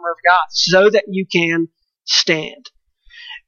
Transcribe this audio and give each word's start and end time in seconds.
armor 0.00 0.12
of 0.12 0.18
God 0.26 0.46
so 0.50 0.90
that 0.90 1.04
you 1.08 1.26
can 1.30 1.68
stand. 2.04 2.70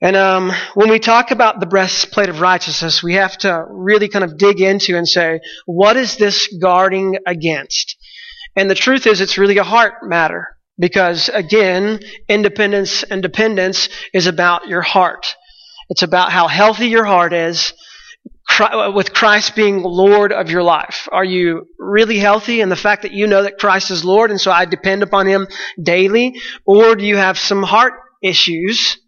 And 0.01 0.17
um, 0.17 0.53
when 0.75 0.91
we 0.91 0.99
talk 0.99 1.31
about 1.31 1.61
the 1.61 1.67
breastplate 1.67 2.29
of 2.29 2.41
righteousness, 2.41 3.03
we 3.03 3.15
have 3.15 3.39
to 3.39 3.65
really 3.69 4.09
kind 4.09 4.25
of 4.25 4.37
dig 4.37 4.61
into 4.61 4.97
and 4.97 5.07
say, 5.07 5.41
what 5.65 5.97
is 5.97 6.17
this 6.17 6.53
guarding 6.61 7.19
against? 7.27 7.97
And 8.57 8.69
the 8.69 8.75
truth 8.75 9.07
is, 9.07 9.21
it's 9.21 9.39
really 9.39 9.59
a 9.59 9.65
heart 9.65 9.95
matter. 10.03 10.49
Because 10.79 11.29
again, 11.29 12.01
independence 12.29 13.05
and 13.05 13.23
dependence 13.23 13.89
is 14.13 14.27
about 14.27 14.67
your 14.67 14.83
heart. 14.83 15.37
It's 15.89 16.03
about 16.03 16.33
how 16.33 16.49
healthy 16.49 16.89
your 16.89 17.05
heart 17.05 17.33
is 17.33 17.73
Uh, 18.59 18.93
with 18.95 19.15
Christ 19.15 19.57
being 19.57 19.83
Lord 19.83 20.33
of 20.33 20.51
your 20.51 20.63
life. 20.63 21.09
Are 21.11 21.25
you 21.25 21.69
really 21.79 22.19
healthy 22.19 22.61
in 22.61 22.69
the 22.69 22.77
fact 22.77 23.03
that 23.03 23.13
you 23.13 23.27
know 23.27 23.45
that 23.45 23.59
Christ 23.59 23.91
is 23.91 24.05
Lord 24.05 24.31
and 24.31 24.41
so 24.41 24.51
I 24.51 24.67
depend 24.67 25.03
upon 25.03 25.27
Him 25.27 25.47
daily? 25.83 26.39
Or 26.67 26.95
do 26.95 27.07
you 27.07 27.17
have 27.17 27.39
some 27.39 27.63
heart 27.63 27.95
issues 28.23 28.99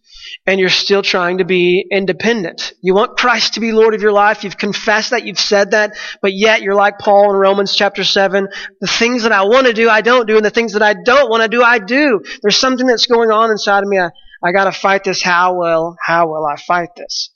and 0.46 0.60
you're 0.60 0.68
still 0.68 1.02
trying 1.02 1.38
to 1.38 1.44
be 1.44 1.86
independent. 1.90 2.74
You 2.82 2.94
want 2.94 3.16
Christ 3.16 3.54
to 3.54 3.60
be 3.60 3.72
Lord 3.72 3.94
of 3.94 4.02
your 4.02 4.12
life. 4.12 4.44
You've 4.44 4.58
confessed 4.58 5.10
that. 5.10 5.24
You've 5.24 5.38
said 5.38 5.70
that. 5.70 5.96
But 6.20 6.34
yet 6.34 6.62
you're 6.62 6.74
like 6.74 6.98
Paul 6.98 7.30
in 7.30 7.36
Romans 7.36 7.74
chapter 7.74 8.04
7. 8.04 8.48
The 8.80 8.86
things 8.86 9.22
that 9.22 9.32
I 9.32 9.44
want 9.44 9.66
to 9.66 9.72
do, 9.72 9.88
I 9.88 10.02
don't 10.02 10.26
do. 10.26 10.36
And 10.36 10.44
the 10.44 10.50
things 10.50 10.74
that 10.74 10.82
I 10.82 10.94
don't 10.94 11.30
want 11.30 11.42
to 11.42 11.48
do, 11.48 11.62
I 11.62 11.78
do. 11.78 12.22
There's 12.42 12.58
something 12.58 12.86
that's 12.86 13.06
going 13.06 13.30
on 13.30 13.50
inside 13.50 13.82
of 13.82 13.88
me. 13.88 13.98
I, 13.98 14.10
I 14.42 14.52
got 14.52 14.64
to 14.64 14.72
fight 14.72 15.04
this. 15.04 15.22
How 15.22 15.54
will, 15.54 15.96
how 16.04 16.28
will 16.28 16.44
I 16.44 16.56
fight 16.56 16.90
this? 16.96 17.30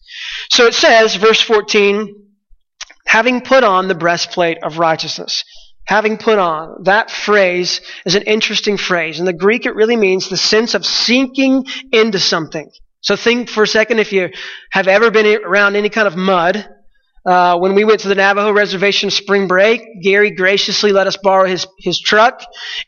So 0.51 0.67
it 0.67 0.75
says, 0.75 1.15
verse 1.17 1.41
14, 1.41 2.15
having 3.07 3.41
put 3.41 3.65
on 3.65 3.89
the 3.89 3.95
breastplate 3.95 4.59
of 4.62 4.79
righteousness 4.79 5.45
having 5.89 6.19
put 6.19 6.39
on. 6.39 6.83
That 6.84 7.11
phrase 7.11 7.81
is 8.05 8.15
an 8.15 8.25
interesting 8.25 8.77
phrase. 8.77 9.21
In 9.21 9.25
the 9.25 9.33
Greek, 9.33 9.65
it 9.65 9.75
really 9.75 9.97
means 9.97 10.29
the 10.29 10.37
sense 10.37 10.75
of 10.75 10.84
sinking 10.84 11.65
into 11.91 12.19
something. 12.19 12.71
So 13.01 13.17
think 13.17 13.48
for 13.48 13.62
a 13.62 13.67
second 13.67 13.98
if 13.98 14.12
you 14.12 14.28
have 14.70 14.87
ever 14.87 15.11
been 15.11 15.42
around 15.42 15.77
any 15.77 15.89
kind 15.89 16.06
of 16.06 16.15
mud. 16.15 16.69
Uh, 17.25 17.59
when 17.59 17.75
we 17.75 17.84
went 17.84 18.00
to 18.00 18.09
the 18.09 18.15
Navajo 18.15 18.53
reservation 18.53 19.11
spring 19.11 19.48
break, 19.48 19.81
Gary 20.03 20.31
graciously 20.31 20.93
let 20.93 21.06
us 21.06 21.17
borrow 21.17 21.47
his, 21.47 21.67
his 21.78 22.00
truck, 22.00 22.43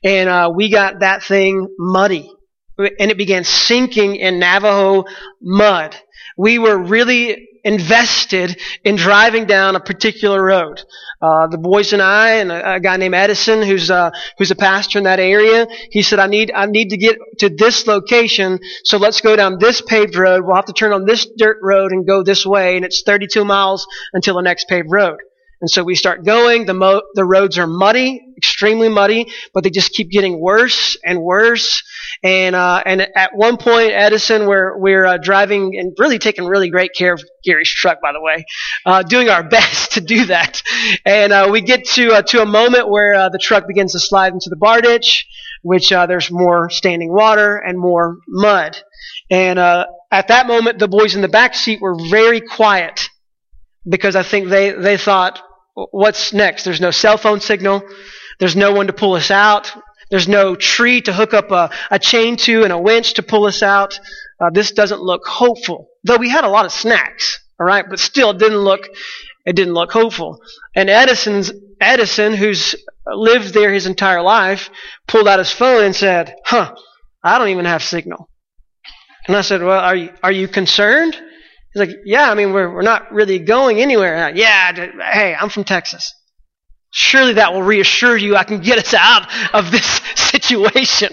and 0.05 0.29
uh, 0.29 0.53
we 0.55 0.71
got 0.71 1.01
that 1.01 1.23
thing 1.23 1.67
muddy. 1.79 2.31
And 2.79 3.11
it 3.11 3.19
began 3.19 3.45
sinking 3.45 4.17
in 4.17 4.39
Navajo 4.39 5.05
mud. 5.41 5.97
We 6.41 6.59
were 6.59 6.79
really 6.79 7.49
invested 7.65 8.59
in 8.83 8.97
driving 8.97 9.45
down 9.45 9.77
a 9.77 9.81
particular 9.81 10.43
road. 10.43 10.83
Uh, 11.21 11.49
the 11.49 11.59
boys 11.59 11.93
and 11.93 12.01
I, 12.01 12.37
and 12.37 12.51
a, 12.51 12.77
a 12.77 12.81
guy 12.81 12.97
named 12.97 13.15
Edison, 13.15 13.63
who's 13.63 13.91
uh, 13.91 14.11
who's 14.39 14.51
a 14.51 14.57
pastor 14.57 14.97
in 14.97 15.05
that 15.05 15.21
area, 15.21 15.67
he 15.91 16.01
said, 16.01 16.19
"I 16.19 16.29
need 16.29 16.51
I 16.55 16.65
need 16.65 16.89
to 16.91 16.97
get 16.97 17.19
to 17.41 17.51
this 17.51 17.87
location, 17.87 18.59
so 18.85 18.97
let's 18.97 19.21
go 19.21 19.37
down 19.37 19.59
this 19.59 19.83
paved 19.83 20.17
road. 20.17 20.45
We'll 20.47 20.57
have 20.57 20.65
to 20.65 20.73
turn 20.73 20.95
on 20.95 21.05
this 21.05 21.29
dirt 21.37 21.59
road 21.63 21.93
and 21.93 22.07
go 22.07 22.23
this 22.23 22.47
way, 22.47 22.77
and 22.77 22.87
it's 22.87 23.03
32 23.03 23.45
miles 23.45 23.87
until 24.15 24.37
the 24.37 24.43
next 24.43 24.67
paved 24.67 24.91
road." 24.91 25.19
And 25.61 25.71
so 25.71 25.85
we 25.85 25.95
start 25.95 26.25
going. 26.25 26.65
The 26.65 26.73
mo- 26.73 27.03
the 27.15 27.25
roads 27.25 27.59
are 27.59 27.67
muddy, 27.67 28.19
extremely 28.39 28.89
muddy, 28.89 29.31
but 29.53 29.63
they 29.63 29.69
just 29.69 29.93
keep 29.93 30.11
getting 30.11 30.41
worse 30.41 30.97
and 31.05 31.21
worse. 31.21 31.83
And 32.23 32.55
uh, 32.55 32.83
and 32.85 33.07
at 33.17 33.35
one 33.35 33.57
point, 33.57 33.93
Edison, 33.93 34.47
we're 34.47 34.77
we're 34.79 35.05
uh, 35.05 35.19
driving 35.19 35.77
and 35.79 35.95
really 35.99 36.19
taking 36.19 36.47
really 36.47 36.71
great 36.71 36.93
care 36.95 37.13
of 37.13 37.23
Gary's 37.45 37.71
truck, 37.71 38.01
by 38.01 38.13
the 38.13 38.21
way, 38.21 38.45
uh, 38.87 39.03
doing 39.03 39.29
our 39.29 39.43
best 39.49 39.93
to 39.93 40.01
do 40.01 40.27
that. 40.27 40.63
And 41.05 41.33
uh, 41.33 41.49
we 41.51 41.61
get 41.61 41.85
to 41.91 42.15
uh, 42.15 42.23
to 42.23 42.43
a 42.43 42.47
moment 42.47 42.89
where 42.89 43.15
uh, 43.15 43.29
the 43.29 43.39
truck 43.39 43.67
begins 43.67 43.93
to 43.93 44.01
slide 44.01 44.33
into 44.33 44.51
the 44.51 44.57
bar 44.57 44.81
ditch, 44.81 45.27
which 45.63 45.91
there's 45.91 46.31
more 46.31 46.71
standing 46.71 47.13
water 47.13 47.57
and 47.57 47.79
more 47.79 48.17
mud. 48.29 48.77
And 49.31 49.59
at 49.59 50.29
that 50.29 50.47
moment, 50.47 50.79
the 50.79 50.89
boys 50.89 51.15
in 51.15 51.23
the 51.23 51.29
back 51.29 51.55
seat 51.55 51.81
were 51.81 51.97
very 52.11 52.41
quiet 52.41 53.09
because 53.89 54.17
I 54.17 54.23
think 54.23 54.49
they 54.49 54.73
they 54.73 54.97
thought, 54.97 55.41
what's 55.75 56.33
next? 56.33 56.65
There's 56.65 56.81
no 56.81 56.91
cell 56.91 57.17
phone 57.17 57.41
signal. 57.41 57.83
There's 58.39 58.57
no 58.57 58.73
one 58.73 58.87
to 58.87 58.93
pull 58.93 59.15
us 59.15 59.31
out. 59.31 59.73
There's 60.11 60.29
no 60.29 60.57
tree 60.57 61.01
to 61.03 61.13
hook 61.13 61.35
up 61.35 61.51
a, 61.51 61.71
a 61.91 61.99
chain 61.99 62.37
to 62.39 62.65
and 62.65 62.73
a 62.73 62.79
winch 62.79 63.15
to 63.15 63.23
pull 63.23 63.47
us 63.47 63.63
out. 63.63 63.99
Uh, 64.41 64.51
this 64.53 64.73
doesn't 64.73 65.01
look 65.01 65.27
hopeful. 65.27 65.89
Though 66.05 66.17
we 66.17 66.29
had 66.29 66.45
a 66.45 66.49
lot 66.49 66.65
of 66.65 66.73
snacks, 66.73 67.39
all 67.59 67.67
right, 67.67 67.85
but 67.89 68.01
still 68.01 68.31
it 68.31 68.39
didn't 68.39 68.59
look 68.59 68.89
it 69.47 69.57
didn't 69.57 69.75
look 69.75 69.93
hopeful. 69.93 70.41
And 70.75 70.91
Edison's 70.91 71.53
Edison, 71.81 72.35
who's 72.35 72.75
lived 73.07 73.55
there 73.55 73.73
his 73.73 73.87
entire 73.87 74.23
life, 74.23 74.71
pulled 75.07 75.29
out 75.29 75.39
his 75.39 75.51
phone 75.51 75.85
and 75.85 75.97
said, 75.97 76.35
"Huh, 76.45 76.75
I 77.23 77.39
don't 77.39 77.49
even 77.49 77.65
have 77.65 77.83
signal." 77.83 78.29
And 79.27 79.37
I 79.37 79.43
said, 79.43 79.63
"Well, 79.63 79.81
are 79.81 79.97
you 79.97 80.11
are 80.23 80.33
you 80.33 80.49
concerned?" 80.49 81.15
He's 81.73 81.81
like, 81.81 81.97
"Yeah, 82.05 82.31
I 82.31 82.35
mean, 82.35 82.53
we're 82.53 82.73
we're 82.73 82.83
not 82.83 83.13
really 83.13 83.39
going 83.39 83.81
anywhere." 83.81 84.31
yeah, 84.35 84.73
hey, 85.13 85.35
I'm 85.39 85.49
from 85.49 85.65
Texas. 85.65 86.13
Surely 86.91 87.35
that 87.35 87.53
will 87.53 87.63
reassure 87.63 88.17
you 88.17 88.37
I 88.37 88.45
can 88.45 88.61
get 88.61 88.79
us 88.79 88.95
out 88.95 89.29
of 89.55 89.71
this 89.71 89.87
situation. 90.17 91.11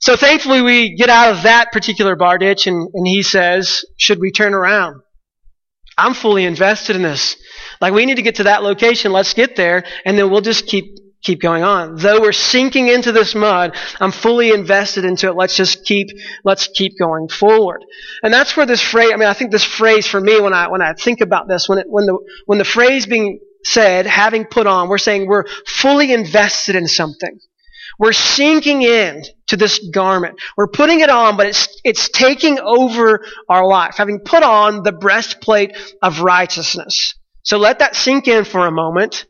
so 0.00 0.16
thankfully 0.16 0.62
we 0.62 0.96
get 0.96 1.08
out 1.08 1.36
of 1.36 1.42
that 1.44 1.72
particular 1.72 2.16
bar 2.16 2.38
ditch 2.38 2.66
and, 2.66 2.88
and 2.92 3.06
he 3.06 3.22
says, 3.22 3.84
should 3.98 4.20
we 4.20 4.32
turn 4.32 4.54
around? 4.54 5.00
I'm 5.96 6.14
fully 6.14 6.44
invested 6.44 6.96
in 6.96 7.02
this. 7.02 7.36
Like 7.80 7.94
we 7.94 8.04
need 8.04 8.16
to 8.16 8.22
get 8.22 8.36
to 8.36 8.44
that 8.44 8.62
location. 8.64 9.12
Let's 9.12 9.34
get 9.34 9.54
there 9.54 9.84
and 10.04 10.18
then 10.18 10.30
we'll 10.30 10.40
just 10.40 10.66
keep 10.66 10.86
keep 11.24 11.40
going 11.40 11.64
on. 11.64 11.96
Though 11.96 12.20
we're 12.20 12.32
sinking 12.32 12.88
into 12.88 13.10
this 13.10 13.34
mud, 13.34 13.74
I'm 13.98 14.12
fully 14.12 14.50
invested 14.50 15.04
into 15.04 15.28
it. 15.28 15.34
Let's 15.34 15.56
just 15.56 15.84
keep, 15.84 16.08
let's 16.44 16.68
keep 16.68 16.98
going 16.98 17.28
forward. 17.28 17.82
And 18.22 18.32
that's 18.32 18.56
where 18.56 18.66
this 18.66 18.82
phrase, 18.82 19.10
I 19.12 19.16
mean, 19.16 19.28
I 19.28 19.32
think 19.32 19.50
this 19.50 19.64
phrase 19.64 20.06
for 20.06 20.20
me, 20.20 20.40
when 20.40 20.52
I, 20.52 20.68
when 20.68 20.82
I 20.82 20.92
think 20.92 21.22
about 21.22 21.48
this, 21.48 21.68
when 21.68 21.78
it, 21.78 21.86
when 21.88 22.04
the, 22.04 22.18
when 22.44 22.58
the 22.58 22.64
phrase 22.64 23.06
being 23.06 23.40
said, 23.64 24.06
having 24.06 24.44
put 24.44 24.66
on, 24.66 24.88
we're 24.88 24.98
saying 24.98 25.26
we're 25.26 25.46
fully 25.66 26.12
invested 26.12 26.76
in 26.76 26.86
something. 26.86 27.38
We're 27.98 28.12
sinking 28.12 28.82
in 28.82 29.22
to 29.48 29.56
this 29.56 29.78
garment. 29.92 30.40
We're 30.56 30.68
putting 30.68 31.00
it 31.00 31.10
on, 31.10 31.36
but 31.36 31.46
it's, 31.46 31.68
it's 31.84 32.08
taking 32.08 32.58
over 32.58 33.24
our 33.48 33.66
life. 33.66 33.94
Having 33.96 34.20
put 34.24 34.42
on 34.42 34.82
the 34.82 34.92
breastplate 34.92 35.76
of 36.02 36.20
righteousness. 36.20 37.14
So 37.42 37.58
let 37.58 37.78
that 37.78 37.94
sink 37.94 38.26
in 38.26 38.44
for 38.44 38.66
a 38.66 38.72
moment. 38.72 39.26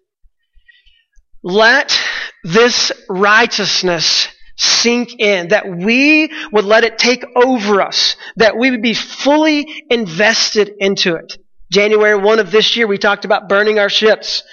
Let 1.42 1.98
this 2.42 2.90
righteousness 3.08 4.28
sink 4.56 5.18
in, 5.18 5.48
that 5.48 5.68
we 5.68 6.32
would 6.52 6.64
let 6.64 6.84
it 6.84 6.96
take 6.96 7.24
over 7.36 7.82
us, 7.82 8.16
that 8.36 8.56
we 8.56 8.70
would 8.70 8.82
be 8.82 8.94
fully 8.94 9.84
invested 9.90 10.72
into 10.78 11.16
it. 11.16 11.36
January 11.74 12.16
1 12.16 12.38
of 12.38 12.52
this 12.52 12.76
year, 12.76 12.86
we 12.86 12.98
talked 12.98 13.24
about 13.24 13.48
burning 13.48 13.80
our 13.80 13.88
ships, 13.88 14.44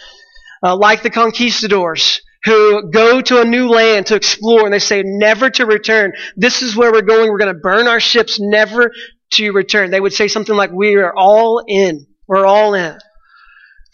uh, 0.64 0.76
like 0.76 1.04
the 1.04 1.12
conquistadors 1.12 2.22
who 2.44 2.90
go 2.90 3.22
to 3.22 3.40
a 3.40 3.46
new 3.46 3.70
land 3.70 4.08
to 4.08 4.16
explore 4.16 4.66
and 4.66 4.74
they 4.74 4.80
say 4.80 5.04
never 5.06 5.50
to 5.52 5.68
return. 5.68 6.14
This 6.36 6.64
is 6.64 6.76
where 6.76 6.92
we're 6.92 7.04
going. 7.04 7.30
We're 7.30 7.38
going 7.38 7.54
to 7.54 7.60
burn 7.60 7.88
our 7.88 8.00
ships, 8.00 8.40
never 8.40 8.92
to 9.34 9.52
return. 9.52 9.92
They 9.92 10.00
would 10.00 10.14
say 10.14 10.28
something 10.28 10.56
like, 10.56 10.72
we 10.72 10.96
are 10.96 11.14
all 11.16 11.64
in. 11.68 12.08
We're 12.28 12.48
all 12.48 12.74
in. 12.74 12.98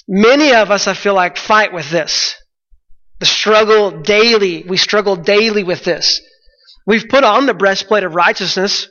Many 0.08 0.54
of 0.54 0.72
us, 0.72 0.88
I 0.88 0.94
feel 0.94 1.14
like, 1.14 1.36
fight 1.36 1.74
with 1.74 1.90
this. 1.90 2.36
The 3.20 3.26
struggle 3.26 3.92
daily. 3.92 4.64
We 4.64 4.78
struggle 4.78 5.18
daily 5.18 5.64
with 5.64 5.84
this. 5.84 6.22
We've 6.88 7.08
put 7.10 7.26
on 7.26 7.46
the 7.46 7.54
breastplate 7.54 8.06
of 8.06 8.16
righteousness. 8.16 8.88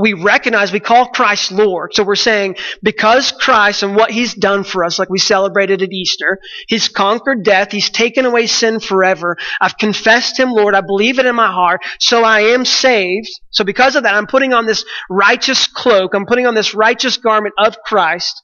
We 0.00 0.12
recognize, 0.12 0.72
we 0.72 0.80
call 0.80 1.06
Christ 1.06 1.52
Lord. 1.52 1.94
So 1.94 2.02
we're 2.02 2.16
saying, 2.16 2.56
because 2.82 3.30
Christ 3.30 3.84
and 3.84 3.94
what 3.94 4.10
He's 4.10 4.34
done 4.34 4.64
for 4.64 4.84
us, 4.84 4.98
like 4.98 5.08
we 5.08 5.20
celebrated 5.20 5.80
at 5.80 5.92
Easter, 5.92 6.40
He's 6.66 6.88
conquered 6.88 7.44
death, 7.44 7.70
He's 7.70 7.90
taken 7.90 8.24
away 8.24 8.48
sin 8.48 8.80
forever. 8.80 9.36
I've 9.60 9.78
confessed 9.78 10.36
Him, 10.36 10.50
Lord, 10.50 10.74
I 10.74 10.80
believe 10.80 11.20
it 11.20 11.26
in 11.26 11.36
my 11.36 11.46
heart, 11.46 11.80
so 12.00 12.24
I 12.24 12.40
am 12.40 12.64
saved. 12.64 13.30
So 13.50 13.62
because 13.64 13.94
of 13.94 14.02
that, 14.02 14.16
I'm 14.16 14.26
putting 14.26 14.52
on 14.52 14.66
this 14.66 14.84
righteous 15.08 15.68
cloak, 15.68 16.14
I'm 16.14 16.26
putting 16.26 16.46
on 16.48 16.56
this 16.56 16.74
righteous 16.74 17.18
garment 17.18 17.54
of 17.56 17.78
Christ. 17.86 18.42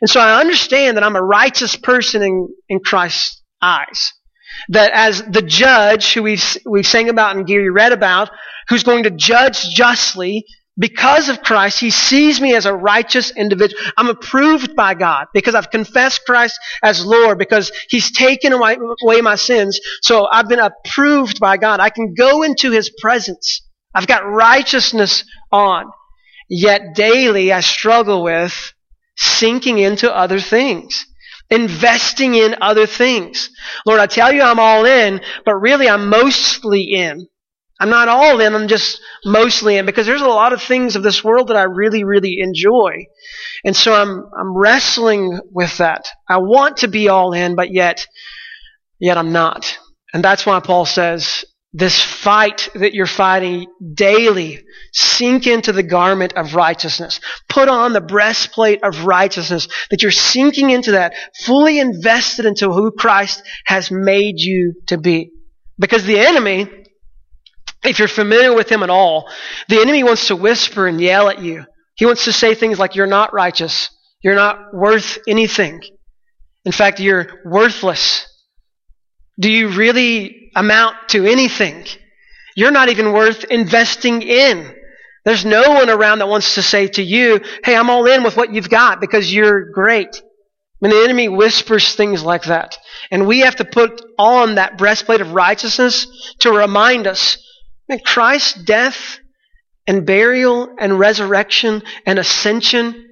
And 0.00 0.08
so 0.08 0.20
I 0.20 0.40
understand 0.40 0.96
that 0.96 1.04
I'm 1.04 1.16
a 1.16 1.22
righteous 1.22 1.74
person 1.74 2.22
in, 2.22 2.48
in 2.68 2.78
Christ's 2.78 3.42
eyes 3.60 4.12
that 4.68 4.92
as 4.92 5.22
the 5.22 5.42
judge 5.42 6.14
who 6.14 6.22
we've, 6.22 6.56
we've 6.64 6.86
sang 6.86 7.08
about 7.08 7.36
and 7.36 7.46
Gary 7.46 7.70
read 7.70 7.92
about, 7.92 8.30
who's 8.68 8.82
going 8.82 9.04
to 9.04 9.10
judge 9.10 9.68
justly, 9.70 10.44
because 10.78 11.30
of 11.30 11.40
Christ, 11.40 11.80
He 11.80 11.90
sees 11.90 12.40
me 12.40 12.54
as 12.54 12.66
a 12.66 12.74
righteous 12.74 13.30
individual. 13.30 13.82
I'm 13.96 14.08
approved 14.08 14.76
by 14.76 14.94
God 14.94 15.26
because 15.32 15.54
I've 15.54 15.70
confessed 15.70 16.26
Christ 16.26 16.58
as 16.82 17.04
Lord, 17.04 17.38
because 17.38 17.72
He's 17.88 18.10
taken 18.12 18.52
away, 18.52 18.76
away 19.02 19.20
my 19.22 19.36
sins. 19.36 19.80
So 20.02 20.26
I've 20.30 20.48
been 20.48 20.58
approved 20.60 21.40
by 21.40 21.56
God. 21.56 21.80
I 21.80 21.88
can 21.88 22.14
go 22.14 22.42
into 22.42 22.70
His 22.70 22.90
presence. 23.00 23.62
I've 23.94 24.06
got 24.06 24.30
righteousness 24.30 25.24
on. 25.50 25.90
Yet 26.48 26.94
daily 26.94 27.52
I 27.52 27.60
struggle 27.60 28.22
with 28.22 28.74
sinking 29.16 29.78
into 29.78 30.14
other 30.14 30.38
things 30.38 31.06
investing 31.50 32.34
in 32.34 32.56
other 32.60 32.86
things. 32.86 33.50
Lord, 33.86 34.00
I 34.00 34.06
tell 34.06 34.32
you 34.32 34.42
I'm 34.42 34.60
all 34.60 34.84
in, 34.84 35.20
but 35.44 35.56
really 35.56 35.88
I'm 35.88 36.08
mostly 36.08 36.82
in. 36.82 37.26
I'm 37.78 37.90
not 37.90 38.08
all 38.08 38.40
in, 38.40 38.54
I'm 38.54 38.68
just 38.68 39.00
mostly 39.24 39.76
in 39.76 39.84
because 39.84 40.06
there's 40.06 40.22
a 40.22 40.26
lot 40.26 40.54
of 40.54 40.62
things 40.62 40.96
of 40.96 41.02
this 41.02 41.22
world 41.22 41.48
that 41.48 41.58
I 41.58 41.64
really, 41.64 42.04
really 42.04 42.38
enjoy. 42.40 43.04
And 43.64 43.76
so 43.76 43.92
I'm, 43.92 44.24
I'm 44.38 44.56
wrestling 44.56 45.38
with 45.50 45.76
that. 45.78 46.08
I 46.28 46.38
want 46.38 46.78
to 46.78 46.88
be 46.88 47.08
all 47.08 47.34
in, 47.34 47.54
but 47.54 47.72
yet, 47.72 48.06
yet 48.98 49.18
I'm 49.18 49.32
not. 49.32 49.78
And 50.14 50.24
that's 50.24 50.46
why 50.46 50.58
Paul 50.60 50.86
says, 50.86 51.44
this 51.76 52.02
fight 52.02 52.70
that 52.74 52.94
you're 52.94 53.04
fighting 53.04 53.66
daily, 53.92 54.64
sink 54.94 55.46
into 55.46 55.72
the 55.72 55.82
garment 55.82 56.32
of 56.32 56.54
righteousness. 56.54 57.20
Put 57.50 57.68
on 57.68 57.92
the 57.92 58.00
breastplate 58.00 58.82
of 58.82 59.04
righteousness, 59.04 59.68
that 59.90 60.00
you're 60.00 60.10
sinking 60.10 60.70
into 60.70 60.92
that, 60.92 61.12
fully 61.44 61.78
invested 61.78 62.46
into 62.46 62.72
who 62.72 62.92
Christ 62.92 63.42
has 63.66 63.90
made 63.90 64.36
you 64.38 64.72
to 64.86 64.96
be. 64.96 65.32
Because 65.78 66.04
the 66.04 66.18
enemy, 66.18 66.66
if 67.84 67.98
you're 67.98 68.08
familiar 68.08 68.54
with 68.54 68.72
him 68.72 68.82
at 68.82 68.88
all, 68.88 69.30
the 69.68 69.80
enemy 69.80 70.02
wants 70.02 70.28
to 70.28 70.36
whisper 70.36 70.86
and 70.86 70.98
yell 70.98 71.28
at 71.28 71.42
you. 71.42 71.66
He 71.96 72.06
wants 72.06 72.24
to 72.24 72.32
say 72.32 72.54
things 72.54 72.78
like, 72.78 72.94
you're 72.94 73.06
not 73.06 73.34
righteous. 73.34 73.90
You're 74.22 74.34
not 74.34 74.72
worth 74.72 75.18
anything. 75.28 75.82
In 76.64 76.72
fact, 76.72 77.00
you're 77.00 77.42
worthless. 77.44 78.25
Do 79.38 79.50
you 79.50 79.68
really 79.68 80.50
amount 80.54 80.96
to 81.10 81.26
anything? 81.26 81.86
You're 82.56 82.70
not 82.70 82.88
even 82.88 83.12
worth 83.12 83.44
investing 83.44 84.22
in. 84.22 84.74
There's 85.24 85.44
no 85.44 85.70
one 85.70 85.90
around 85.90 86.20
that 86.20 86.28
wants 86.28 86.54
to 86.54 86.62
say 86.62 86.86
to 86.88 87.02
you, 87.02 87.40
hey, 87.64 87.76
I'm 87.76 87.90
all 87.90 88.06
in 88.06 88.22
with 88.22 88.36
what 88.36 88.54
you've 88.54 88.70
got 88.70 89.00
because 89.00 89.32
you're 89.32 89.70
great. 89.72 90.22
When 90.78 90.90
the 90.90 91.02
enemy 91.02 91.28
whispers 91.28 91.94
things 91.94 92.22
like 92.22 92.44
that. 92.44 92.78
And 93.10 93.26
we 93.26 93.40
have 93.40 93.56
to 93.56 93.64
put 93.64 94.02
on 94.18 94.54
that 94.54 94.78
breastplate 94.78 95.20
of 95.20 95.32
righteousness 95.32 96.06
to 96.40 96.52
remind 96.52 97.06
us 97.06 97.38
that 97.88 98.04
Christ's 98.04 98.62
death 98.64 99.18
and 99.86 100.06
burial 100.06 100.74
and 100.78 100.98
resurrection 100.98 101.82
and 102.04 102.18
ascension 102.18 103.06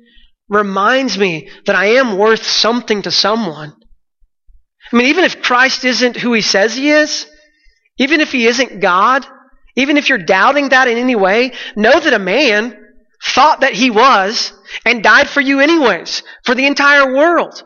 reminds 0.48 1.18
me 1.18 1.48
that 1.66 1.76
I 1.76 1.96
am 1.96 2.18
worth 2.18 2.44
something 2.44 3.02
to 3.02 3.10
someone. 3.10 3.74
I 4.92 4.96
mean, 4.96 5.06
even 5.06 5.24
if 5.24 5.42
Christ 5.42 5.84
isn't 5.84 6.16
who 6.16 6.32
he 6.32 6.40
says 6.40 6.74
he 6.74 6.90
is, 6.90 7.26
even 7.98 8.20
if 8.20 8.32
he 8.32 8.46
isn't 8.46 8.80
God, 8.80 9.26
even 9.76 9.96
if 9.96 10.08
you're 10.08 10.18
doubting 10.18 10.70
that 10.70 10.88
in 10.88 10.98
any 10.98 11.16
way, 11.16 11.52
know 11.76 11.98
that 11.98 12.12
a 12.12 12.18
man 12.18 12.76
thought 13.24 13.60
that 13.60 13.72
he 13.72 13.90
was 13.90 14.52
and 14.84 15.02
died 15.02 15.28
for 15.28 15.40
you 15.40 15.60
anyways, 15.60 16.22
for 16.44 16.54
the 16.54 16.66
entire 16.66 17.14
world. 17.14 17.62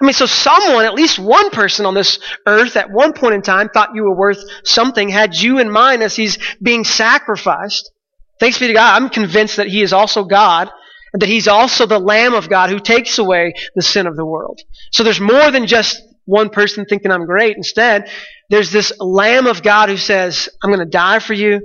I 0.00 0.04
mean, 0.04 0.12
so 0.12 0.26
someone, 0.26 0.84
at 0.84 0.94
least 0.94 1.18
one 1.18 1.50
person 1.50 1.86
on 1.86 1.94
this 1.94 2.18
earth 2.46 2.76
at 2.76 2.90
one 2.90 3.14
point 3.14 3.34
in 3.34 3.42
time 3.42 3.68
thought 3.68 3.94
you 3.94 4.02
were 4.02 4.16
worth 4.16 4.42
something, 4.64 5.08
had 5.08 5.34
you 5.34 5.58
in 5.58 5.70
mind 5.70 6.02
as 6.02 6.14
he's 6.14 6.38
being 6.60 6.84
sacrificed. 6.84 7.90
Thanks 8.38 8.58
be 8.58 8.66
to 8.66 8.74
God, 8.74 9.00
I'm 9.00 9.08
convinced 9.08 9.56
that 9.56 9.68
he 9.68 9.82
is 9.82 9.94
also 9.94 10.24
God 10.24 10.70
and 11.12 11.22
that 11.22 11.30
he's 11.30 11.48
also 11.48 11.86
the 11.86 11.98
Lamb 11.98 12.34
of 12.34 12.50
God 12.50 12.68
who 12.68 12.78
takes 12.78 13.18
away 13.18 13.54
the 13.74 13.80
sin 13.80 14.06
of 14.06 14.16
the 14.16 14.26
world. 14.26 14.60
So 14.92 15.02
there's 15.02 15.20
more 15.20 15.50
than 15.50 15.66
just 15.66 16.02
one 16.26 16.50
person 16.50 16.84
thinking 16.84 17.10
I'm 17.10 17.24
great. 17.24 17.56
Instead, 17.56 18.10
there's 18.50 18.70
this 18.70 18.92
Lamb 19.00 19.46
of 19.46 19.62
God 19.62 19.88
who 19.88 19.96
says, 19.96 20.48
I'm 20.62 20.70
going 20.70 20.84
to 20.84 20.90
die 20.90 21.20
for 21.20 21.32
you. 21.32 21.60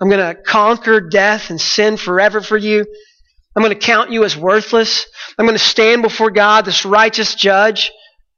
I'm 0.00 0.08
going 0.08 0.34
to 0.34 0.40
conquer 0.40 1.00
death 1.00 1.50
and 1.50 1.60
sin 1.60 1.96
forever 1.96 2.40
for 2.40 2.56
you. 2.56 2.84
I'm 3.56 3.62
going 3.62 3.74
to 3.74 3.86
count 3.86 4.10
you 4.10 4.24
as 4.24 4.36
worthless. 4.36 5.06
I'm 5.38 5.46
going 5.46 5.58
to 5.58 5.64
stand 5.64 6.02
before 6.02 6.30
God, 6.30 6.64
this 6.64 6.84
righteous 6.84 7.34
judge 7.34 7.90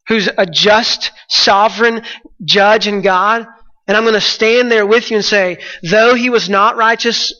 who's 0.08 0.28
a 0.36 0.46
just, 0.46 1.10
sovereign 1.28 2.02
judge 2.44 2.86
and 2.86 3.02
God. 3.02 3.46
And 3.86 3.96
I'm 3.96 4.04
going 4.04 4.14
to 4.14 4.20
stand 4.20 4.70
there 4.70 4.86
with 4.86 5.10
you 5.10 5.16
and 5.16 5.24
say, 5.24 5.58
though 5.82 6.14
he 6.14 6.30
was 6.30 6.48
not 6.48 6.76
righteous, 6.76 7.32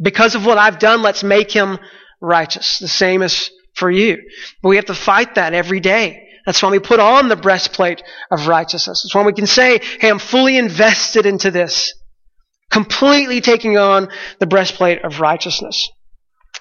because 0.00 0.34
of 0.34 0.44
what 0.44 0.58
I've 0.58 0.78
done, 0.78 1.02
let's 1.02 1.22
make 1.22 1.52
him 1.52 1.78
righteous. 2.20 2.78
The 2.78 2.88
same 2.88 3.22
as 3.22 3.50
for 3.74 3.90
you. 3.90 4.18
But 4.62 4.70
we 4.70 4.76
have 4.76 4.86
to 4.86 4.94
fight 4.94 5.36
that 5.36 5.52
every 5.52 5.80
day. 5.80 6.28
That's 6.46 6.62
why 6.62 6.70
we 6.70 6.78
put 6.78 7.00
on 7.00 7.28
the 7.28 7.36
breastplate 7.36 8.02
of 8.30 8.46
righteousness. 8.46 9.02
That's 9.02 9.14
why 9.14 9.24
we 9.24 9.32
can 9.32 9.46
say, 9.46 9.80
hey, 10.00 10.10
I'm 10.10 10.18
fully 10.18 10.58
invested 10.58 11.26
into 11.26 11.50
this. 11.50 11.94
Completely 12.70 13.40
taking 13.40 13.78
on 13.78 14.08
the 14.40 14.46
breastplate 14.46 15.04
of 15.04 15.20
righteousness. 15.20 15.88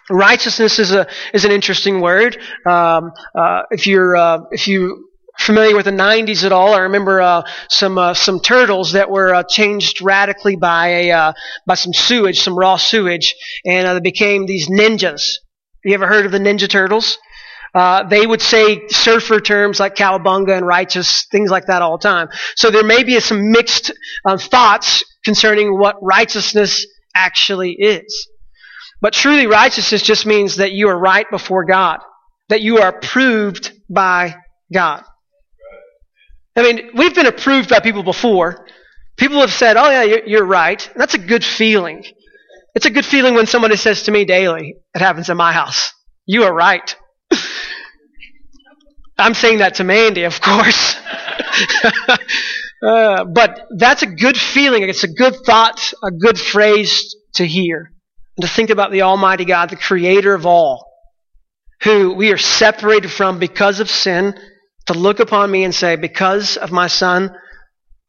Righteousness 0.10 0.80
is 0.80 0.92
a 0.92 1.08
is 1.34 1.46
an 1.46 1.52
interesting 1.52 2.02
word. 2.02 2.38
Um, 2.66 3.12
uh, 3.36 3.64
if 3.72 3.88
you're 3.88 4.16
uh, 4.16 4.40
if 4.52 4.68
you 4.68 5.10
familiar 5.40 5.76
with 5.76 5.86
the 5.86 5.92
90s 5.92 6.44
at 6.44 6.52
all, 6.52 6.74
I 6.74 6.80
remember 6.80 7.22
uh, 7.22 7.44
some 7.70 7.98
uh, 7.98 8.14
some 8.14 8.40
turtles 8.40 8.92
that 8.94 9.10
were 9.10 9.34
uh, 9.34 9.44
changed 9.44 10.02
radically 10.02 10.56
by 10.56 10.88
a 10.88 11.12
uh, 11.12 11.34
by 11.66 11.76
some 11.76 11.94
sewage, 11.94 12.42
some 12.42 12.58
raw 12.58 12.76
sewage, 12.76 13.36
and 13.66 13.88
uh, 13.88 13.94
they 13.96 14.02
became 14.02 14.46
these 14.46 14.70
ninjas. 14.70 15.36
You 15.84 15.94
ever 15.94 16.08
heard 16.08 16.26
of 16.26 16.32
the 16.32 16.40
Ninja 16.40 16.70
Turtles? 16.70 17.18
Uh, 17.74 18.04
they 18.08 18.26
would 18.26 18.42
say 18.42 18.88
surfer 18.90 19.40
terms 19.40 19.80
like 19.80 19.96
cowabunga 19.96 20.56
and 20.56 20.66
righteous, 20.66 21.26
things 21.32 21.50
like 21.50 21.66
that 21.66 21.82
all 21.82 21.98
the 21.98 22.08
time. 22.08 22.30
So 22.56 22.70
there 22.70 22.84
may 22.84 23.04
be 23.04 23.20
some 23.20 23.52
mixed 23.52 23.92
um, 24.26 24.38
thoughts 24.38 25.04
concerning 25.26 25.78
what 25.78 25.96
righteousness 26.02 26.86
actually 27.16 27.72
is. 27.72 28.28
But 29.02 29.14
truly, 29.14 29.48
righteousness 29.48 30.04
just 30.04 30.26
means 30.26 30.58
that 30.58 30.72
you 30.72 30.88
are 30.90 30.98
right 30.98 31.30
before 31.32 31.66
God, 31.66 32.00
that 32.50 32.62
you 32.62 32.78
are 32.78 32.90
approved 32.90 33.72
by 33.90 34.36
God. 34.72 35.04
I 36.56 36.62
mean, 36.62 36.92
we've 36.94 37.16
been 37.16 37.26
approved 37.26 37.70
by 37.70 37.80
people 37.80 38.04
before. 38.04 38.68
People 39.18 39.40
have 39.40 39.52
said, 39.52 39.78
oh, 39.78 39.90
yeah, 39.90 40.18
you're 40.26 40.46
right. 40.46 40.88
That's 40.96 41.16
a 41.16 41.20
good 41.20 41.44
feeling. 41.44 42.06
It's 42.76 42.86
a 42.86 42.90
good 42.92 43.06
feeling 43.06 43.34
when 43.34 43.46
somebody 43.48 43.76
says 43.76 44.04
to 44.04 44.12
me 44.12 44.26
daily, 44.26 44.76
it 44.94 45.00
happens 45.00 45.30
in 45.30 45.38
my 45.38 45.54
house, 45.54 45.92
you 46.26 46.44
are 46.44 46.54
right. 46.54 46.96
I'm 49.18 49.34
saying 49.34 49.60
that 49.60 49.76
to 49.76 49.84
Mandy, 49.84 50.24
of 50.24 50.42
course. 50.42 50.96
uh, 52.86 53.26
but 53.26 53.68
that's 53.78 54.02
a 54.02 54.08
good 54.08 54.38
feeling. 54.38 54.84
It's 54.84 55.04
a 55.04 55.14
good 55.14 55.36
thought, 55.46 55.94
a 56.04 56.12
good 56.12 56.40
phrase 56.40 57.16
to 57.36 57.46
hear. 57.46 57.92
And 58.38 58.46
to 58.46 58.48
think 58.48 58.70
about 58.70 58.92
the 58.92 59.04
Almighty 59.04 59.46
God, 59.46 59.70
the 59.70 59.76
creator 59.76 60.34
of 60.34 60.46
all, 60.46 60.92
who 61.84 62.14
we 62.14 62.32
are 62.32 62.38
separated 62.38 63.12
from 63.12 63.40
because 63.40 63.80
of 63.80 63.90
sin, 63.90 64.34
to 64.88 64.94
look 64.94 65.20
upon 65.20 65.52
me 65.52 65.64
and 65.64 65.74
say, 65.74 65.96
because 65.96 66.58
of 66.58 66.72
my 66.72 66.88
son, 66.88 67.32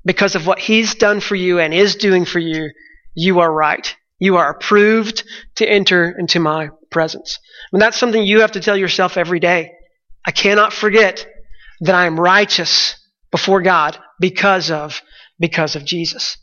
because 0.04 0.34
of 0.34 0.46
what 0.46 0.58
he's 0.58 0.94
done 0.94 1.20
for 1.20 1.34
you 1.34 1.58
and 1.60 1.74
is 1.74 1.96
doing 1.96 2.24
for 2.24 2.38
you, 2.38 2.70
you 3.14 3.40
are 3.40 3.52
right. 3.52 3.94
You 4.18 4.36
are 4.36 4.50
approved 4.50 5.24
to 5.56 5.68
enter 5.68 6.14
into 6.18 6.40
my 6.40 6.70
presence. 6.90 7.38
And 7.72 7.82
that's 7.82 7.96
something 7.96 8.22
you 8.22 8.40
have 8.40 8.52
to 8.52 8.60
tell 8.60 8.76
yourself 8.76 9.16
every 9.16 9.40
day. 9.40 9.72
I 10.26 10.30
cannot 10.30 10.72
forget 10.72 11.26
that 11.80 11.94
I 11.94 12.06
am 12.06 12.18
righteous 12.18 12.96
before 13.30 13.62
God 13.62 13.98
because 14.20 14.70
of, 14.70 15.02
because 15.38 15.76
of 15.76 15.84
Jesus. 15.84 16.36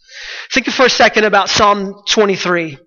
Think 0.54 0.68
for 0.68 0.86
a 0.86 0.90
second 0.90 1.24
about 1.24 1.50
Psalm 1.50 2.04
23. 2.08 2.78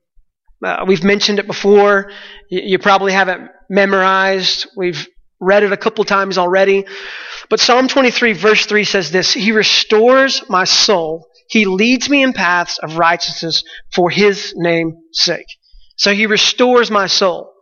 Uh, 0.64 0.84
we've 0.86 1.04
mentioned 1.04 1.38
it 1.38 1.46
before. 1.46 2.10
You, 2.50 2.62
you 2.64 2.78
probably 2.78 3.12
haven't 3.12 3.50
memorized. 3.68 4.66
We've 4.76 5.06
read 5.40 5.62
it 5.62 5.72
a 5.72 5.76
couple 5.76 6.04
times 6.04 6.38
already. 6.38 6.86
But 7.50 7.60
Psalm 7.60 7.88
23 7.88 8.32
verse 8.34 8.66
3 8.66 8.84
says 8.84 9.10
this, 9.10 9.32
He 9.32 9.52
restores 9.52 10.48
my 10.48 10.64
soul. 10.64 11.26
He 11.48 11.66
leads 11.66 12.08
me 12.08 12.22
in 12.22 12.32
paths 12.32 12.78
of 12.78 12.96
righteousness 12.96 13.64
for 13.92 14.10
His 14.10 14.54
name's 14.56 14.94
sake. 15.12 15.46
So 15.96 16.14
He 16.14 16.26
restores 16.26 16.90
my 16.90 17.06
soul. 17.06 17.53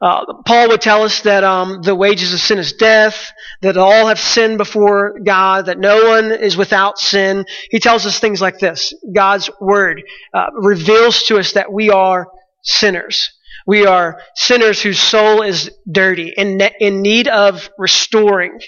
Uh, 0.00 0.24
Paul 0.46 0.68
would 0.68 0.80
tell 0.80 1.02
us 1.02 1.22
that 1.22 1.42
um, 1.42 1.82
the 1.82 1.94
wages 1.94 2.32
of 2.32 2.38
sin 2.38 2.58
is 2.58 2.72
death, 2.74 3.32
that 3.62 3.76
all 3.76 4.06
have 4.06 4.20
sinned 4.20 4.56
before 4.56 5.18
God, 5.24 5.66
that 5.66 5.78
no 5.78 6.08
one 6.08 6.30
is 6.30 6.56
without 6.56 6.98
sin. 6.98 7.44
He 7.70 7.80
tells 7.80 8.06
us 8.06 8.20
things 8.20 8.40
like 8.40 8.58
this. 8.58 8.94
God's 9.12 9.50
word 9.60 10.02
uh, 10.32 10.50
reveals 10.52 11.24
to 11.24 11.38
us 11.38 11.52
that 11.54 11.72
we 11.72 11.90
are 11.90 12.28
sinners. 12.62 13.30
We 13.66 13.86
are 13.86 14.22
sinners 14.36 14.80
whose 14.80 15.00
soul 15.00 15.42
is 15.42 15.70
dirty, 15.90 16.32
in, 16.36 16.60
in 16.78 17.02
need 17.02 17.26
of 17.26 17.68
restoring. 17.76 18.60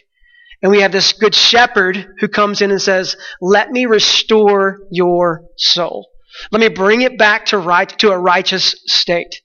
And 0.62 0.72
we 0.72 0.82
have 0.82 0.92
this 0.92 1.12
good 1.12 1.34
shepherd 1.34 2.16
who 2.18 2.28
comes 2.28 2.60
in 2.60 2.70
and 2.70 2.82
says, 2.82 3.16
let 3.40 3.70
me 3.70 3.86
restore 3.86 4.80
your 4.90 5.44
soul. 5.56 6.10
Let 6.50 6.60
me 6.60 6.68
bring 6.68 7.02
it 7.02 7.18
back 7.18 7.46
to 7.46 7.58
right, 7.58 7.88
to 8.00 8.10
a 8.10 8.18
righteous 8.18 8.82
state. 8.86 9.40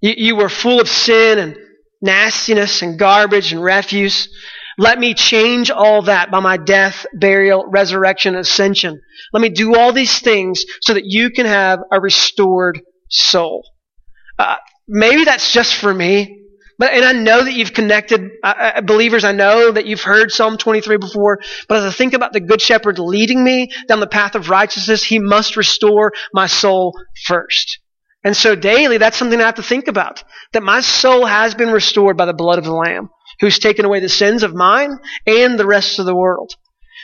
You, 0.00 0.14
you 0.16 0.36
were 0.36 0.48
full 0.48 0.80
of 0.80 0.88
sin 0.88 1.38
and 1.38 1.56
nastiness 2.00 2.82
and 2.82 2.98
garbage 2.98 3.52
and 3.52 3.62
refuse. 3.62 4.28
Let 4.78 4.98
me 4.98 5.14
change 5.14 5.70
all 5.70 6.02
that 6.02 6.30
by 6.30 6.40
my 6.40 6.58
death, 6.58 7.06
burial, 7.14 7.64
resurrection, 7.66 8.36
ascension. 8.36 9.00
Let 9.32 9.40
me 9.40 9.48
do 9.48 9.74
all 9.74 9.92
these 9.92 10.18
things 10.20 10.64
so 10.82 10.94
that 10.94 11.04
you 11.06 11.30
can 11.30 11.46
have 11.46 11.80
a 11.90 12.00
restored 12.00 12.80
soul. 13.08 13.64
Uh, 14.38 14.56
maybe 14.86 15.24
that's 15.24 15.52
just 15.52 15.74
for 15.74 15.92
me. 15.92 16.42
But, 16.78 16.92
and 16.92 17.06
I 17.06 17.12
know 17.12 17.42
that 17.42 17.54
you've 17.54 17.72
connected, 17.72 18.32
uh, 18.44 18.72
uh, 18.76 18.80
believers, 18.82 19.24
I 19.24 19.32
know 19.32 19.72
that 19.72 19.86
you've 19.86 20.02
heard 20.02 20.30
Psalm 20.30 20.58
23 20.58 20.98
before, 20.98 21.38
but 21.68 21.78
as 21.78 21.84
I 21.84 21.90
think 21.90 22.12
about 22.12 22.34
the 22.34 22.40
Good 22.40 22.60
Shepherd 22.60 22.98
leading 22.98 23.42
me 23.42 23.70
down 23.88 24.00
the 24.00 24.06
path 24.06 24.34
of 24.34 24.50
righteousness, 24.50 25.02
he 25.02 25.18
must 25.18 25.56
restore 25.56 26.12
my 26.34 26.46
soul 26.46 26.92
first. 27.24 27.78
And 28.26 28.36
so 28.36 28.56
daily, 28.56 28.98
that's 28.98 29.16
something 29.16 29.40
I 29.40 29.44
have 29.44 29.54
to 29.54 29.62
think 29.62 29.86
about. 29.86 30.24
That 30.52 30.64
my 30.64 30.80
soul 30.80 31.26
has 31.26 31.54
been 31.54 31.70
restored 31.70 32.16
by 32.16 32.24
the 32.24 32.34
blood 32.34 32.58
of 32.58 32.64
the 32.64 32.72
Lamb, 32.72 33.08
who's 33.38 33.60
taken 33.60 33.84
away 33.84 34.00
the 34.00 34.08
sins 34.08 34.42
of 34.42 34.52
mine 34.52 34.98
and 35.28 35.56
the 35.56 35.64
rest 35.64 36.00
of 36.00 36.06
the 36.06 36.14
world. 36.16 36.52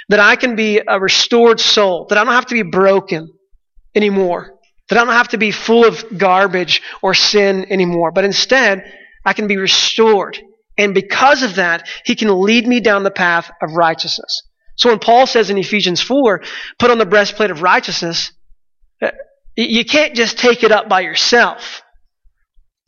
That 0.09 0.19
I 0.19 0.35
can 0.35 0.57
be 0.57 0.81
a 0.85 0.99
restored 0.99 1.61
soul, 1.61 2.07
that 2.09 2.19
I 2.19 2.25
don't 2.25 2.35
have 2.35 2.47
to 2.47 2.57
be 2.57 2.69
broken 2.69 3.29
anymore, 3.95 4.59
that 4.89 4.99
I 4.99 5.05
don't 5.05 5.15
have 5.15 5.29
to 5.29 5.39
be 5.39 5.53
full 5.53 5.85
of 5.85 6.19
garbage 6.19 6.83
or 7.03 7.15
sin 7.15 7.67
anymore, 7.71 8.11
but 8.11 8.25
instead, 8.25 8.83
I 9.25 9.33
can 9.33 9.47
be 9.47 9.59
restored. 9.59 10.41
And 10.77 10.93
because 10.93 11.45
of 11.45 11.55
that, 11.55 11.89
he 12.05 12.17
can 12.17 12.43
lead 12.43 12.67
me 12.67 12.81
down 12.81 13.05
the 13.05 13.13
path 13.13 13.49
of 13.63 13.77
righteousness. 13.77 14.43
So 14.77 14.89
when 14.89 14.99
Paul 14.99 15.29
says 15.29 15.51
in 15.51 15.57
Ephesians 15.57 16.01
4, 16.01 16.43
put 16.81 16.91
on 16.91 16.99
the 16.99 17.07
breastplate 17.07 17.53
of 17.53 17.63
righteousness, 17.63 18.33
you 19.57 19.85
can't 19.85 20.15
just 20.15 20.39
take 20.39 20.63
it 20.63 20.73
up 20.73 20.89
by 20.89 21.01
yourself. 21.01 21.83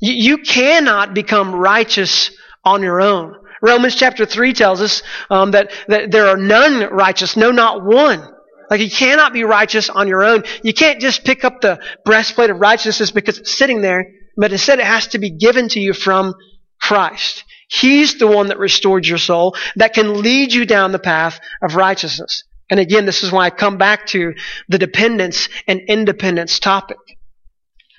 You 0.01 0.39
cannot 0.39 1.15
become 1.15 1.55
righteous 1.55 2.31
on 2.65 2.83
your 2.83 3.01
own. 3.01 3.37
Romans 3.63 3.95
chapter 3.95 4.27
3 4.27 4.53
tells 4.53 4.83
us 4.83 5.03
um, 5.31 5.53
that, 5.53 5.71
that 5.89 6.11
there 6.11 6.27
are 6.27 6.37
none 6.37 6.93
righteous, 6.93 7.37
no, 7.37 7.51
not 7.51 7.83
one. 7.83 8.23
Like 8.71 8.81
you 8.81 8.91
cannot 8.91 9.33
be 9.33 9.45
righteous 9.45 9.89
on 9.89 10.09
your 10.09 10.23
own. 10.25 10.45
You 10.63 10.75
can't 10.75 11.01
just 11.01 11.25
pick 11.25 11.45
up 11.45 11.61
the 11.61 11.81
breastplate 12.05 12.51
of 12.51 12.59
righteousness 12.59 13.11
because 13.11 13.39
it's 13.39 13.57
sitting 13.57 13.81
there 13.81 14.07
but 14.37 14.53
instead 14.53 14.79
it 14.79 14.87
has 14.87 15.09
to 15.09 15.19
be 15.19 15.31
given 15.31 15.69
to 15.71 15.81
you 15.81 15.93
from 15.93 16.35
Christ. 16.81 17.45
He's 17.69 18.19
the 18.19 18.27
one 18.27 18.49
that 18.49 18.59
restored 18.59 19.07
your 19.07 19.19
soul, 19.19 19.57
that 19.77 19.95
can 19.95 20.23
lead 20.23 20.53
you 20.53 20.67
down 20.67 20.93
the 20.93 20.99
path 20.99 21.41
of 21.63 21.77
righteousness. 21.77 22.45
And 22.71 22.81
again, 22.81 23.05
this 23.07 23.23
is 23.23 23.31
why 23.31 23.47
I 23.47 23.51
come 23.51 23.77
back 23.77 24.07
to 24.09 24.35
the 24.69 24.79
dependence 24.79 25.49
and 25.67 25.81
independence 25.89 26.59
topic. 26.59 26.99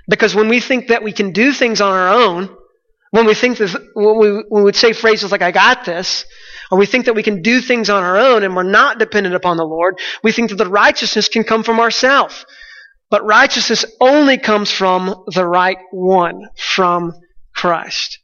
Because 0.08 0.36
when 0.36 0.50
we 0.50 0.60
think 0.60 0.88
that 0.88 1.04
we 1.04 1.12
can 1.12 1.32
do 1.32 1.52
things 1.52 1.82
on 1.82 1.92
our 1.92 2.10
own, 2.10 2.56
when 3.12 3.26
we 3.26 3.34
think 3.34 3.58
that, 3.60 3.72
when 3.94 4.20
we, 4.20 4.44
we 4.50 4.64
would 4.64 4.76
say 4.76 4.94
phrases 4.94 5.32
like, 5.32 5.42
I 5.42 5.52
got 5.52 5.86
this, 5.86 6.26
or 6.72 6.78
we 6.78 6.86
think 6.86 7.06
that 7.06 7.16
we 7.16 7.24
can 7.24 7.42
do 7.42 7.62
things 7.62 7.90
on 7.90 8.04
our 8.04 8.18
own 8.18 8.44
and 8.44 8.56
we're 8.56 8.64
not 8.64 9.00
dependent 9.00 9.36
upon 9.36 9.58
the 9.58 9.64
Lord, 9.64 10.00
we 10.24 10.32
think 10.32 10.50
that 10.50 10.58
the 10.58 10.70
righteousness 10.70 11.30
can 11.30 11.44
come 11.44 11.64
from 11.64 11.80
ourselves. 11.80 12.46
But 13.10 13.26
righteousness 13.26 13.86
only 14.02 14.38
comes 14.38 14.72
from 14.72 15.24
the 15.28 15.46
right 15.46 15.78
one, 15.92 16.50
from 16.58 17.14
Christ. 17.56 18.20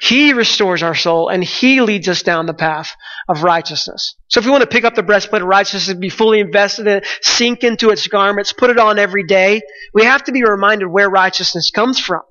He 0.00 0.32
restores 0.32 0.82
our 0.82 0.94
soul 0.94 1.28
and 1.28 1.42
He 1.42 1.80
leads 1.80 2.08
us 2.08 2.22
down 2.22 2.46
the 2.46 2.54
path 2.54 2.94
of 3.28 3.42
righteousness. 3.42 4.14
So 4.28 4.40
if 4.40 4.46
we 4.46 4.52
want 4.52 4.62
to 4.62 4.68
pick 4.68 4.84
up 4.84 4.94
the 4.94 5.02
breastplate 5.02 5.42
of 5.42 5.48
righteousness 5.48 5.88
and 5.88 6.00
be 6.00 6.08
fully 6.08 6.40
invested 6.40 6.86
in 6.86 6.98
it, 6.98 7.06
sink 7.20 7.64
into 7.64 7.90
its 7.90 8.06
garments, 8.06 8.52
put 8.52 8.70
it 8.70 8.78
on 8.78 8.98
every 8.98 9.24
day, 9.24 9.60
we 9.94 10.04
have 10.04 10.24
to 10.24 10.32
be 10.32 10.42
reminded 10.42 10.86
where 10.86 11.08
righteousness 11.08 11.70
comes 11.70 11.98
from. 11.98 12.22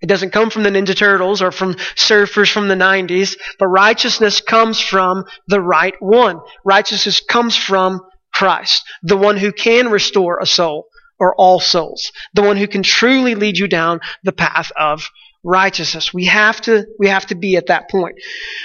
It 0.00 0.08
doesn't 0.08 0.32
come 0.32 0.50
from 0.50 0.64
the 0.64 0.70
Ninja 0.70 0.96
Turtles 0.96 1.42
or 1.42 1.52
from 1.52 1.74
surfers 1.74 2.50
from 2.52 2.66
the 2.66 2.74
90s, 2.74 3.36
but 3.58 3.68
righteousness 3.68 4.40
comes 4.40 4.80
from 4.80 5.24
the 5.46 5.60
right 5.60 5.94
one. 6.00 6.40
Righteousness 6.64 7.20
comes 7.20 7.56
from 7.56 8.00
Christ, 8.34 8.82
the 9.02 9.16
one 9.16 9.36
who 9.36 9.52
can 9.52 9.90
restore 9.90 10.38
a 10.40 10.46
soul 10.46 10.88
or 11.20 11.36
all 11.36 11.60
souls, 11.60 12.10
the 12.34 12.42
one 12.42 12.56
who 12.56 12.66
can 12.66 12.82
truly 12.82 13.36
lead 13.36 13.58
you 13.58 13.68
down 13.68 14.00
the 14.24 14.32
path 14.32 14.72
of 14.76 15.08
righteousness. 15.44 16.12
We 16.14 16.26
have 16.26 16.60
to, 16.62 16.86
we 16.98 17.08
have 17.08 17.26
to 17.26 17.34
be 17.34 17.56
at 17.56 17.66
that 17.66 17.90
point. 17.90 18.16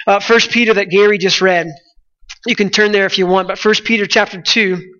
Uh, 0.06 0.20
First 0.20 0.52
Peter 0.52 0.74
that 0.74 0.90
Gary 0.90 1.18
just 1.18 1.42
read, 1.42 1.68
you 2.46 2.56
can 2.56 2.70
turn 2.70 2.92
there 2.92 3.06
if 3.06 3.18
you 3.18 3.28
want, 3.28 3.48
but 3.48 3.60
First 3.60 3.84
Peter 3.84 4.06
chapter 4.06 4.42
2, 4.42 4.94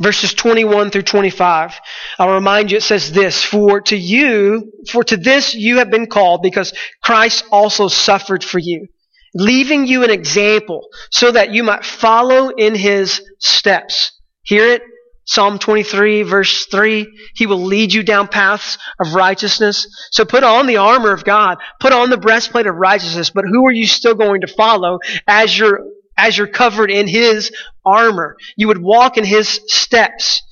verses 0.00 0.34
21 0.34 0.90
through 0.90 1.02
25. 1.02 1.78
I'll 2.18 2.34
remind 2.34 2.70
you, 2.70 2.78
it 2.78 2.82
says 2.82 3.12
this, 3.12 3.42
for 3.42 3.80
to 3.82 3.96
you, 3.96 4.72
for 4.90 5.04
to 5.04 5.16
this 5.16 5.54
you 5.54 5.78
have 5.78 5.90
been 5.90 6.06
called 6.06 6.42
because 6.42 6.72
Christ 7.02 7.44
also 7.50 7.88
suffered 7.88 8.42
for 8.42 8.58
you, 8.58 8.88
leaving 9.34 9.86
you 9.86 10.04
an 10.04 10.10
example 10.10 10.88
so 11.10 11.30
that 11.30 11.52
you 11.52 11.62
might 11.62 11.84
follow 11.84 12.48
in 12.48 12.74
his 12.74 13.22
steps. 13.38 14.12
Hear 14.42 14.66
it? 14.66 14.82
Psalm 15.30 15.60
23 15.60 16.24
verse 16.24 16.66
3, 16.66 17.06
He 17.36 17.46
will 17.46 17.62
lead 17.62 17.92
you 17.94 18.02
down 18.02 18.26
paths 18.26 18.78
of 18.98 19.14
righteousness. 19.14 19.86
So 20.10 20.24
put 20.24 20.42
on 20.42 20.66
the 20.66 20.78
armor 20.78 21.12
of 21.12 21.22
God. 21.22 21.58
Put 21.78 21.92
on 21.92 22.10
the 22.10 22.16
breastplate 22.16 22.66
of 22.66 22.74
righteousness. 22.74 23.30
But 23.30 23.44
who 23.44 23.64
are 23.64 23.72
you 23.72 23.86
still 23.86 24.16
going 24.16 24.40
to 24.40 24.48
follow 24.48 24.98
as 25.28 25.56
you're, 25.56 25.84
as 26.18 26.36
you're 26.36 26.48
covered 26.48 26.90
in 26.90 27.06
His 27.06 27.52
armor? 27.86 28.34
You 28.56 28.66
would 28.66 28.82
walk 28.82 29.18
in 29.18 29.24
His 29.24 29.60
steps. 29.68 30.42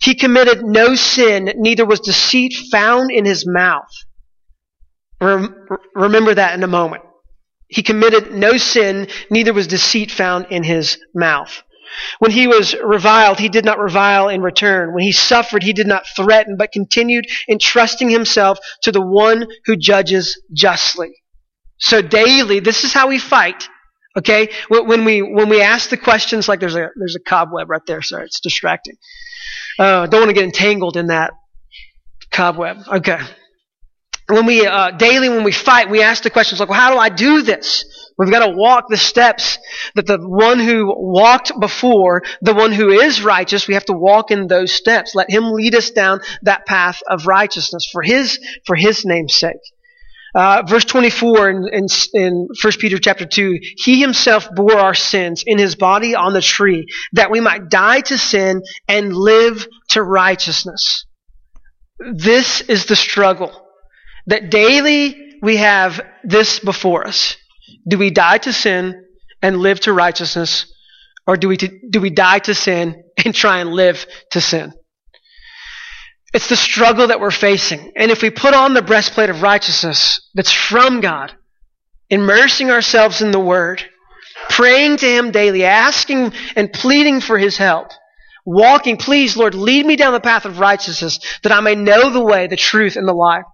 He 0.00 0.14
committed 0.14 0.64
no 0.64 0.94
sin, 0.94 1.52
neither 1.56 1.84
was 1.84 2.00
deceit 2.00 2.54
found 2.70 3.10
in 3.10 3.26
His 3.26 3.46
mouth. 3.46 3.92
Remember 5.20 6.32
that 6.32 6.54
in 6.54 6.62
a 6.62 6.68
moment. 6.68 7.02
He 7.68 7.82
committed 7.82 8.32
no 8.32 8.56
sin, 8.56 9.08
neither 9.28 9.52
was 9.52 9.66
deceit 9.66 10.10
found 10.10 10.46
in 10.48 10.62
His 10.62 10.96
mouth. 11.14 11.62
When 12.18 12.30
he 12.30 12.46
was 12.46 12.74
reviled, 12.74 13.38
he 13.38 13.48
did 13.48 13.64
not 13.64 13.78
revile 13.78 14.28
in 14.28 14.40
return. 14.42 14.94
When 14.94 15.02
he 15.02 15.12
suffered, 15.12 15.62
he 15.62 15.72
did 15.72 15.86
not 15.86 16.04
threaten, 16.16 16.56
but 16.56 16.72
continued 16.72 17.26
entrusting 17.48 18.10
himself 18.10 18.58
to 18.82 18.92
the 18.92 19.00
one 19.00 19.46
who 19.66 19.76
judges 19.76 20.40
justly. 20.52 21.12
So 21.78 22.00
daily, 22.00 22.60
this 22.60 22.84
is 22.84 22.92
how 22.92 23.08
we 23.08 23.18
fight. 23.18 23.68
Okay? 24.16 24.48
When 24.68 25.04
we, 25.04 25.22
when 25.22 25.48
we 25.48 25.62
ask 25.62 25.90
the 25.90 25.96
questions, 25.96 26.48
like 26.48 26.60
there's 26.60 26.76
a, 26.76 26.88
there's 26.96 27.16
a 27.16 27.28
cobweb 27.28 27.70
right 27.70 27.82
there, 27.86 28.02
sorry, 28.02 28.26
it's 28.26 28.40
distracting. 28.40 28.96
Uh, 29.78 30.06
don't 30.06 30.20
want 30.20 30.30
to 30.30 30.34
get 30.34 30.44
entangled 30.44 30.96
in 30.96 31.08
that 31.08 31.32
cobweb. 32.30 32.78
Okay. 32.88 33.18
When 34.28 34.46
we, 34.46 34.66
uh, 34.66 34.92
daily, 34.92 35.28
when 35.28 35.44
we 35.44 35.52
fight, 35.52 35.90
we 35.90 36.02
ask 36.02 36.22
the 36.22 36.30
questions 36.30 36.60
like, 36.60 36.68
well, 36.68 36.78
how 36.78 36.92
do 36.92 36.98
I 36.98 37.08
do 37.08 37.42
this? 37.42 37.84
We've 38.18 38.30
got 38.30 38.46
to 38.46 38.56
walk 38.56 38.84
the 38.88 38.96
steps 38.96 39.58
that 39.94 40.06
the 40.06 40.18
one 40.18 40.58
who 40.58 40.92
walked 40.96 41.52
before, 41.58 42.22
the 42.40 42.54
one 42.54 42.72
who 42.72 42.90
is 42.90 43.22
righteous, 43.22 43.66
we 43.66 43.74
have 43.74 43.86
to 43.86 43.94
walk 43.94 44.30
in 44.30 44.46
those 44.46 44.72
steps. 44.72 45.14
Let 45.14 45.30
him 45.30 45.52
lead 45.52 45.74
us 45.74 45.90
down 45.90 46.20
that 46.42 46.66
path 46.66 47.00
of 47.08 47.26
righteousness 47.26 47.88
for 47.90 48.02
his, 48.02 48.38
for 48.66 48.76
his 48.76 49.04
name's 49.04 49.34
sake. 49.34 49.60
Uh, 50.34 50.62
verse 50.66 50.84
24 50.84 51.50
in, 51.50 51.68
in, 51.72 51.86
in 52.14 52.48
1 52.62 52.72
Peter 52.78 52.98
chapter 52.98 53.26
2, 53.26 53.58
He 53.76 54.00
himself 54.00 54.48
bore 54.54 54.78
our 54.78 54.94
sins 54.94 55.44
in 55.46 55.58
his 55.58 55.74
body 55.74 56.14
on 56.14 56.32
the 56.32 56.40
tree, 56.40 56.86
that 57.12 57.30
we 57.30 57.40
might 57.40 57.68
die 57.68 58.00
to 58.02 58.16
sin 58.16 58.62
and 58.88 59.14
live 59.14 59.66
to 59.90 60.02
righteousness. 60.02 61.04
This 61.98 62.62
is 62.62 62.86
the 62.86 62.96
struggle. 62.96 63.52
That 64.26 64.50
daily 64.50 65.38
we 65.42 65.56
have 65.56 66.00
this 66.22 66.60
before 66.60 67.06
us. 67.06 67.36
Do 67.86 67.98
we 67.98 68.10
die 68.10 68.38
to 68.38 68.52
sin 68.52 69.04
and 69.42 69.58
live 69.58 69.80
to 69.80 69.92
righteousness? 69.92 70.72
Or 71.26 71.36
do 71.36 71.48
we, 71.48 71.56
do 71.56 72.00
we 72.00 72.10
die 72.10 72.38
to 72.40 72.54
sin 72.54 73.02
and 73.24 73.34
try 73.34 73.58
and 73.58 73.72
live 73.72 74.06
to 74.30 74.40
sin? 74.40 74.72
It's 76.32 76.48
the 76.48 76.56
struggle 76.56 77.08
that 77.08 77.20
we're 77.20 77.30
facing. 77.30 77.92
And 77.96 78.10
if 78.10 78.22
we 78.22 78.30
put 78.30 78.54
on 78.54 78.72
the 78.72 78.82
breastplate 78.82 79.28
of 79.28 79.42
righteousness 79.42 80.30
that's 80.34 80.52
from 80.52 81.00
God, 81.00 81.32
immersing 82.08 82.70
ourselves 82.70 83.20
in 83.20 83.32
the 83.32 83.40
Word, 83.40 83.84
praying 84.48 84.98
to 84.98 85.06
Him 85.06 85.30
daily, 85.30 85.64
asking 85.64 86.32
and 86.56 86.72
pleading 86.72 87.20
for 87.20 87.36
His 87.36 87.58
help, 87.58 87.88
walking, 88.46 88.96
please, 88.96 89.36
Lord, 89.36 89.54
lead 89.54 89.84
me 89.84 89.96
down 89.96 90.14
the 90.14 90.20
path 90.20 90.46
of 90.46 90.58
righteousness 90.58 91.18
that 91.42 91.52
I 91.52 91.60
may 91.60 91.74
know 91.74 92.10
the 92.10 92.24
way, 92.24 92.46
the 92.46 92.56
truth, 92.56 92.96
and 92.96 93.06
the 93.06 93.12
life 93.12 93.44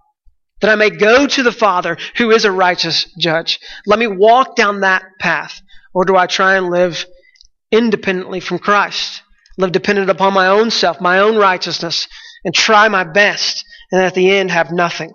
that 0.61 0.69
I 0.69 0.75
may 0.75 0.89
go 0.89 1.27
to 1.27 1.43
the 1.43 1.51
Father 1.51 1.97
who 2.17 2.31
is 2.31 2.45
a 2.45 2.51
righteous 2.51 3.05
judge. 3.17 3.59
Let 3.85 3.99
me 3.99 4.07
walk 4.07 4.55
down 4.55 4.81
that 4.81 5.03
path. 5.19 5.61
Or 5.93 6.05
do 6.05 6.15
I 6.15 6.27
try 6.27 6.55
and 6.55 6.69
live 6.69 7.05
independently 7.71 8.39
from 8.39 8.59
Christ? 8.59 9.21
Live 9.57 9.71
dependent 9.71 10.09
upon 10.09 10.33
my 10.33 10.47
own 10.47 10.71
self, 10.71 11.01
my 11.01 11.19
own 11.19 11.37
righteousness, 11.37 12.07
and 12.45 12.53
try 12.53 12.87
my 12.87 13.03
best, 13.03 13.65
and 13.91 14.01
at 14.01 14.13
the 14.13 14.31
end 14.31 14.51
have 14.51 14.71
nothing. 14.71 15.11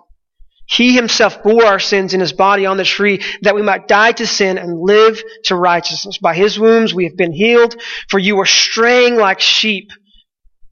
He 0.67 0.95
himself 0.95 1.43
bore 1.43 1.65
our 1.65 1.79
sins 1.79 2.13
in 2.13 2.19
his 2.19 2.33
body 2.33 2.65
on 2.65 2.77
the 2.77 2.83
tree 2.83 3.21
that 3.43 3.55
we 3.55 3.61
might 3.61 3.87
die 3.87 4.13
to 4.13 4.25
sin 4.25 4.57
and 4.57 4.81
live 4.81 5.21
to 5.45 5.55
righteousness. 5.55 6.17
By 6.17 6.33
his 6.33 6.59
wounds 6.59 6.93
we 6.93 7.05
have 7.05 7.15
been 7.15 7.33
healed, 7.33 7.75
for 8.09 8.19
you 8.19 8.35
were 8.35 8.47
straying 8.47 9.15
like 9.15 9.39
sheep, 9.39 9.91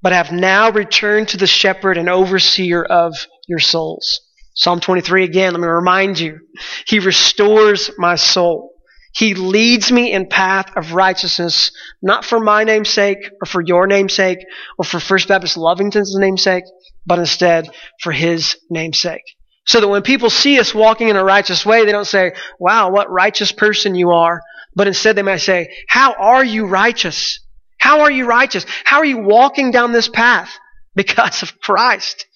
but 0.01 0.12
have 0.12 0.32
now 0.32 0.72
returned 0.72 1.30
to 1.30 1.38
the 1.38 1.48
shepherd 1.48 1.98
and 1.98 2.10
overseer 2.10 2.84
of 2.84 3.13
your 3.48 3.60
souls. 3.60 4.20
Psalm 4.53 4.79
23 4.79 5.24
again, 5.24 5.53
let 5.53 5.62
me 5.62 5.67
remind 5.67 6.19
you. 6.19 6.39
He 6.86 7.00
restores 7.00 7.89
my 7.98 8.15
soul. 8.15 8.72
He 9.13 9.36
leads 9.36 9.91
me 9.91 10.12
in 10.12 10.27
path 10.27 10.75
of 10.75 10.93
righteousness, 10.93 11.72
not 12.01 12.25
for 12.25 12.39
my 12.39 12.63
name's 12.63 12.89
sake, 12.89 13.29
or 13.41 13.45
for 13.45 13.62
your 13.62 13.86
name's 13.86 14.13
sake, 14.13 14.39
or 14.77 14.86
for 14.86 15.00
First 15.00 15.27
Baptist 15.27 15.55
Lovington's 15.55 16.15
name's 16.17 16.41
sake, 16.41 16.63
but 17.05 17.19
instead 17.19 17.69
for 18.01 18.12
his 18.12 18.57
name's 18.69 19.00
sake. 19.00 19.24
So 19.65 19.79
that 19.79 19.88
when 19.88 20.01
people 20.01 20.29
see 20.29 20.60
us 20.60 20.74
walking 20.74 21.10
in 21.10 21.15
a 21.15 21.24
righteous 21.24 21.65
way, 21.65 21.86
they 21.86 21.91
don't 21.91 22.05
say, 22.05 22.33
wow, 22.60 22.89
what 22.89 23.10
righteous 23.10 23.51
person 23.51 23.95
you 23.95 24.12
are. 24.12 24.41
But 24.75 24.88
instead 24.88 25.15
they 25.15 25.22
might 25.22 25.38
say, 25.38 25.69
how 25.88 26.13
are 26.13 26.43
you 26.43 26.65
righteous? 26.65 27.39
How 27.77 28.01
are 28.01 28.12
you 28.12 28.25
righteous? 28.25 28.65
How 28.83 28.98
are 28.98 29.05
you 29.05 29.19
walking 29.19 29.72
down 29.72 29.91
this 29.91 30.10
path? 30.10 30.50
Because 30.95 31.41
of 31.41 31.60
Christ. 31.60 32.27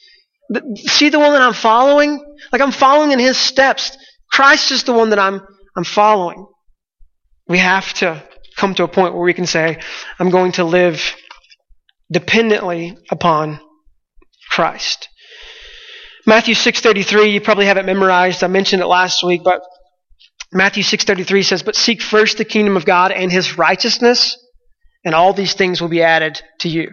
See 0.75 1.09
the 1.09 1.19
one 1.19 1.33
that 1.33 1.41
I'm 1.41 1.53
following? 1.53 2.23
Like 2.51 2.61
I'm 2.61 2.71
following 2.71 3.11
in 3.11 3.19
his 3.19 3.37
steps. 3.37 3.97
Christ 4.31 4.71
is 4.71 4.83
the 4.83 4.93
one 4.93 5.09
that 5.09 5.19
I'm, 5.19 5.41
I'm 5.75 5.83
following. 5.83 6.45
We 7.47 7.57
have 7.57 7.93
to 7.95 8.23
come 8.55 8.75
to 8.75 8.83
a 8.83 8.87
point 8.87 9.13
where 9.13 9.23
we 9.23 9.33
can 9.33 9.45
say, 9.45 9.79
I'm 10.19 10.29
going 10.29 10.53
to 10.53 10.63
live 10.63 11.15
dependently 12.11 12.97
upon 13.09 13.59
Christ. 14.49 15.09
Matthew 16.25 16.55
6:33, 16.55 17.31
you 17.31 17.41
probably 17.41 17.67
have 17.67 17.77
it 17.77 17.85
memorized. 17.85 18.43
I 18.43 18.47
mentioned 18.47 18.81
it 18.81 18.87
last 18.87 19.23
week, 19.23 19.43
but 19.43 19.61
Matthew 20.51 20.83
6:33 20.83 21.43
says, 21.43 21.63
"But 21.63 21.75
seek 21.75 22.01
first 22.01 22.37
the 22.37 22.45
kingdom 22.45 22.75
of 22.75 22.85
God 22.85 23.11
and 23.11 23.31
his 23.31 23.57
righteousness, 23.57 24.37
and 25.05 25.15
all 25.15 25.33
these 25.33 25.53
things 25.53 25.81
will 25.81 25.89
be 25.89 26.03
added 26.03 26.41
to 26.59 26.69
you." 26.69 26.91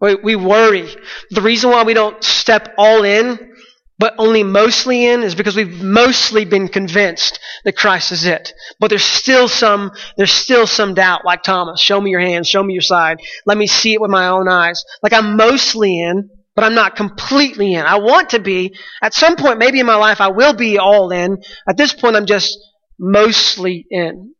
We, 0.00 0.14
we 0.16 0.36
worry. 0.36 0.88
The 1.30 1.42
reason 1.42 1.70
why 1.70 1.84
we 1.84 1.94
don't 1.94 2.22
step 2.22 2.74
all 2.76 3.04
in, 3.04 3.52
but 3.98 4.14
only 4.18 4.42
mostly 4.42 5.06
in, 5.06 5.22
is 5.22 5.34
because 5.34 5.56
we've 5.56 5.82
mostly 5.82 6.44
been 6.44 6.68
convinced 6.68 7.38
that 7.64 7.76
Christ 7.76 8.12
is 8.12 8.26
it. 8.26 8.52
But 8.80 8.88
there's 8.88 9.04
still 9.04 9.48
some, 9.48 9.92
there's 10.16 10.32
still 10.32 10.66
some 10.66 10.94
doubt, 10.94 11.24
like 11.24 11.42
Thomas. 11.42 11.80
Show 11.80 12.00
me 12.00 12.10
your 12.10 12.20
hands, 12.20 12.48
show 12.48 12.62
me 12.62 12.74
your 12.74 12.82
side. 12.82 13.18
Let 13.46 13.56
me 13.56 13.66
see 13.66 13.94
it 13.94 14.00
with 14.00 14.10
my 14.10 14.28
own 14.28 14.48
eyes. 14.48 14.84
Like 15.02 15.12
I'm 15.12 15.36
mostly 15.36 16.00
in, 16.00 16.28
but 16.54 16.64
I'm 16.64 16.74
not 16.74 16.96
completely 16.96 17.74
in. 17.74 17.84
I 17.84 17.98
want 17.98 18.30
to 18.30 18.40
be. 18.40 18.74
At 19.02 19.14
some 19.14 19.36
point, 19.36 19.58
maybe 19.58 19.80
in 19.80 19.86
my 19.86 19.96
life, 19.96 20.20
I 20.20 20.28
will 20.28 20.54
be 20.54 20.78
all 20.78 21.10
in. 21.10 21.42
At 21.68 21.76
this 21.76 21.92
point, 21.92 22.16
I'm 22.16 22.26
just 22.26 22.58
mostly 22.98 23.86
in. 23.90 24.34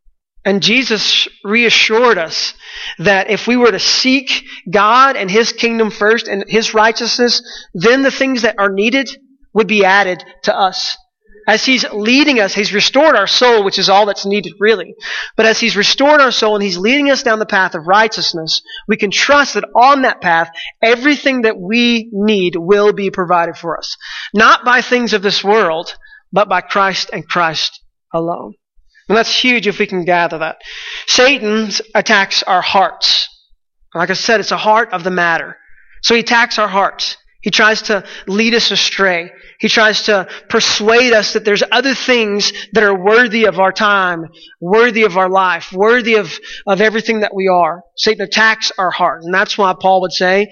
And 0.44 0.62
Jesus 0.62 1.26
reassured 1.42 2.18
us 2.18 2.54
that 2.98 3.30
if 3.30 3.46
we 3.46 3.56
were 3.56 3.70
to 3.70 3.78
seek 3.78 4.44
God 4.70 5.16
and 5.16 5.30
His 5.30 5.52
kingdom 5.52 5.90
first 5.90 6.28
and 6.28 6.44
His 6.48 6.74
righteousness, 6.74 7.42
then 7.74 8.02
the 8.02 8.10
things 8.10 8.42
that 8.42 8.56
are 8.58 8.70
needed 8.70 9.10
would 9.52 9.66
be 9.66 9.84
added 9.84 10.24
to 10.44 10.56
us. 10.56 10.96
As 11.46 11.64
He's 11.64 11.84
leading 11.92 12.40
us, 12.40 12.54
He's 12.54 12.72
restored 12.72 13.16
our 13.16 13.26
soul, 13.26 13.64
which 13.64 13.78
is 13.78 13.88
all 13.88 14.06
that's 14.06 14.24
needed, 14.24 14.54
really. 14.58 14.94
But 15.36 15.46
as 15.46 15.60
He's 15.60 15.76
restored 15.76 16.20
our 16.20 16.32
soul 16.32 16.54
and 16.54 16.62
He's 16.62 16.78
leading 16.78 17.10
us 17.10 17.22
down 17.22 17.38
the 17.38 17.46
path 17.46 17.74
of 17.74 17.86
righteousness, 17.86 18.62
we 18.88 18.96
can 18.96 19.10
trust 19.10 19.54
that 19.54 19.68
on 19.74 20.02
that 20.02 20.20
path, 20.20 20.50
everything 20.82 21.42
that 21.42 21.58
we 21.58 22.08
need 22.12 22.56
will 22.56 22.92
be 22.92 23.10
provided 23.10 23.56
for 23.56 23.76
us. 23.76 23.96
Not 24.32 24.64
by 24.64 24.80
things 24.80 25.12
of 25.12 25.22
this 25.22 25.44
world, 25.44 25.94
but 26.32 26.48
by 26.48 26.62
Christ 26.62 27.10
and 27.12 27.28
Christ 27.28 27.80
alone. 28.12 28.54
And 29.08 29.16
that's 29.16 29.34
huge 29.34 29.66
if 29.66 29.78
we 29.78 29.86
can 29.86 30.04
gather 30.04 30.38
that. 30.38 30.58
Satan 31.06 31.70
attacks 31.94 32.42
our 32.42 32.62
hearts. 32.62 33.28
Like 33.94 34.10
I 34.10 34.14
said, 34.14 34.40
it's 34.40 34.50
a 34.50 34.56
heart 34.56 34.92
of 34.92 35.04
the 35.04 35.10
matter. 35.10 35.56
So 36.02 36.14
he 36.14 36.20
attacks 36.20 36.58
our 36.58 36.68
hearts. 36.68 37.16
He 37.42 37.50
tries 37.50 37.82
to 37.82 38.04
lead 38.26 38.54
us 38.54 38.70
astray. 38.70 39.30
He 39.60 39.68
tries 39.68 40.04
to 40.04 40.26
persuade 40.48 41.12
us 41.12 41.34
that 41.34 41.44
there's 41.44 41.62
other 41.70 41.94
things 41.94 42.52
that 42.72 42.82
are 42.82 42.98
worthy 42.98 43.44
of 43.44 43.60
our 43.60 43.72
time, 43.72 44.24
worthy 44.60 45.02
of 45.02 45.18
our 45.18 45.28
life, 45.28 45.70
worthy 45.72 46.14
of, 46.14 46.32
of 46.66 46.80
everything 46.80 47.20
that 47.20 47.34
we 47.34 47.48
are. 47.48 47.82
Satan 47.96 48.22
attacks 48.22 48.72
our 48.78 48.90
heart. 48.90 49.22
And 49.22 49.34
that's 49.34 49.58
why 49.58 49.74
Paul 49.78 50.00
would 50.00 50.12
say, 50.12 50.48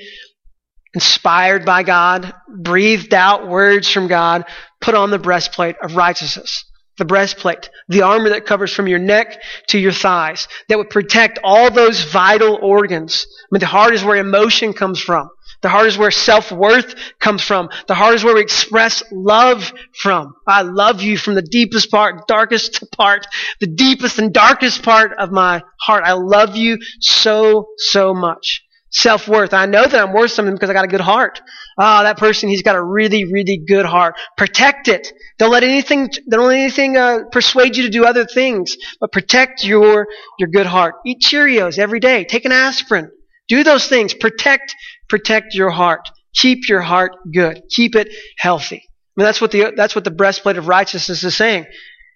inspired 0.93 1.65
by 1.65 1.83
God, 1.83 2.35
breathed 2.55 3.15
out 3.15 3.49
words 3.49 3.91
from 3.91 4.09
God, 4.09 4.45
put 4.83 4.95
on 4.95 5.11
the 5.11 5.19
breastplate 5.19 5.77
of 5.83 5.97
righteousness 5.97 6.67
the 6.99 7.05
breastplate, 7.05 7.71
the 7.89 8.03
armor 8.03 8.31
that 8.31 8.47
covers 8.47 8.73
from 8.73 8.87
your 8.87 8.99
neck 8.99 9.43
to 9.69 9.79
your 9.79 9.93
thighs, 9.93 10.49
that 10.69 10.79
would 10.79 10.91
protect 10.91 11.39
all 11.43 11.71
those 11.71 12.05
vital 12.05 12.59
organs. 12.63 13.27
I 13.29 13.47
mean, 13.51 13.61
the 13.61 13.67
heart 13.67 13.95
is 13.95 14.05
where 14.05 14.17
emotion 14.17 14.73
comes 14.73 15.01
from. 15.01 15.31
The 15.63 15.69
heart 15.69 15.87
is 15.87 15.97
where 15.97 16.11
self-worth 16.11 16.95
comes 17.21 17.43
from. 17.43 17.69
The 17.87 17.95
heart 17.95 18.15
is 18.15 18.25
where 18.25 18.35
we 18.35 18.41
express 18.41 19.03
love 19.13 19.73
from. 19.95 20.35
I 20.47 20.63
love 20.63 21.03
you 21.03 21.17
from 21.17 21.35
the 21.35 21.43
deepest 21.43 21.91
part, 21.91 22.27
darkest 22.27 22.85
part, 22.93 23.27
the 23.61 23.69
deepest 23.69 24.19
and 24.19 24.33
darkest 24.35 24.83
part 24.83 25.13
of 25.19 25.31
my 25.31 25.63
heart. 25.81 26.03
I 26.05 26.13
love 26.13 26.57
you 26.57 26.79
so, 27.01 27.69
so 27.79 28.13
much 28.13 28.63
self 28.93 29.27
worth. 29.27 29.55
I 29.55 29.67
know 29.67 29.87
that 29.87 29.95
I'm 29.95 30.13
worth 30.13 30.31
something 30.31 30.55
because 30.55 30.71
I 30.71 30.75
got 30.75 30.85
a 30.85 30.89
good 30.89 31.01
heart. 31.01 31.41
Ah, 31.79 32.01
oh, 32.01 32.05
that 32.05 32.19
person, 32.19 32.49
he's 32.49 32.63
got 32.63 32.77
a 32.77 32.83
really, 32.83 33.25
really 33.25 33.63
good 33.67 33.87
heart. 33.87 34.15
Protect 34.37 34.89
it. 34.89 35.13
Don't 35.39 35.51
let 35.51 35.65
anything, 35.65 36.11
don't 36.29 36.49
let 36.49 36.59
anything 36.59 36.97
uh, 36.97 37.21
persuade 37.33 37.77
you 37.77 37.85
to 37.85 37.91
do 37.91 38.05
other 38.05 38.25
things, 38.25 38.77
but 39.01 39.11
protect 39.13 39.65
your 39.65 40.07
your 40.39 40.49
good 40.49 40.67
heart. 40.67 40.97
Eat 41.07 41.21
Cheerios 41.21 41.79
every 41.79 42.01
day. 42.01 42.25
Take 42.25 42.45
an 42.45 42.53
aspirin. 42.53 43.11
Do 43.49 43.65
those 43.65 43.89
things. 43.89 44.15
Protect, 44.15 44.75
protect 45.09 45.55
your 45.55 45.71
heart. 45.71 46.09
Keep 46.35 46.69
your 46.69 46.81
heart 46.81 47.13
good. 47.33 47.63
Keep 47.71 47.97
it 47.97 48.09
healthy. 48.39 48.83
I 48.87 49.21
mean, 49.21 49.27
that's 49.27 49.41
what 49.41 49.51
the 49.51 49.73
that's 49.77 49.95
what 49.95 50.05
the 50.05 50.11
breastplate 50.11 50.57
of 50.57 50.69
righteousness 50.69 51.23
is 51.23 51.37
saying. 51.37 51.67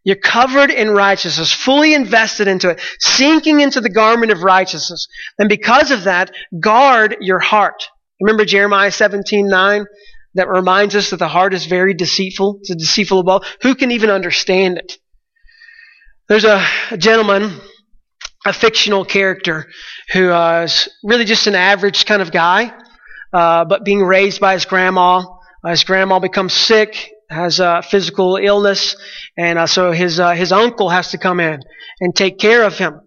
You're 0.06 0.14
covered 0.14 0.70
in 0.70 0.92
righteousness, 0.92 1.52
fully 1.52 1.92
invested 1.92 2.46
into 2.46 2.70
it, 2.70 2.80
sinking 3.00 3.58
into 3.58 3.80
the 3.80 3.90
garment 3.90 4.30
of 4.30 4.44
righteousness. 4.44 5.08
And 5.36 5.48
because 5.48 5.90
of 5.90 6.04
that, 6.04 6.30
guard 6.60 7.16
your 7.20 7.40
heart. 7.40 7.88
Remember 8.20 8.44
Jeremiah 8.44 8.92
17, 8.92 9.48
9? 9.48 9.84
That 10.34 10.48
reminds 10.48 10.94
us 10.94 11.10
that 11.10 11.16
the 11.16 11.26
heart 11.26 11.54
is 11.54 11.66
very 11.66 11.92
deceitful. 11.92 12.58
It's 12.60 12.70
a 12.70 12.76
deceitful 12.76 13.18
above. 13.18 13.46
Who 13.62 13.74
can 13.74 13.90
even 13.90 14.10
understand 14.10 14.78
it? 14.78 14.96
There's 16.28 16.44
a, 16.44 16.64
a 16.92 16.96
gentleman, 16.96 17.58
a 18.46 18.52
fictional 18.52 19.04
character, 19.04 19.66
who 20.12 20.30
uh, 20.30 20.62
is 20.66 20.88
really 21.02 21.24
just 21.24 21.48
an 21.48 21.56
average 21.56 22.06
kind 22.06 22.22
of 22.22 22.30
guy, 22.30 22.72
uh, 23.32 23.64
but 23.64 23.84
being 23.84 24.04
raised 24.04 24.40
by 24.40 24.52
his 24.52 24.66
grandma. 24.66 25.24
Uh, 25.64 25.70
his 25.70 25.82
grandma 25.82 26.20
becomes 26.20 26.52
sick 26.52 27.10
has 27.30 27.60
a 27.60 27.82
physical 27.82 28.36
illness, 28.36 28.96
and 29.36 29.58
uh, 29.58 29.66
so 29.66 29.92
his 29.92 30.20
uh, 30.20 30.32
his 30.32 30.52
uncle 30.52 30.88
has 30.88 31.10
to 31.10 31.18
come 31.18 31.40
in 31.40 31.60
and 32.00 32.14
take 32.14 32.38
care 32.38 32.62
of 32.64 32.78
him. 32.78 33.00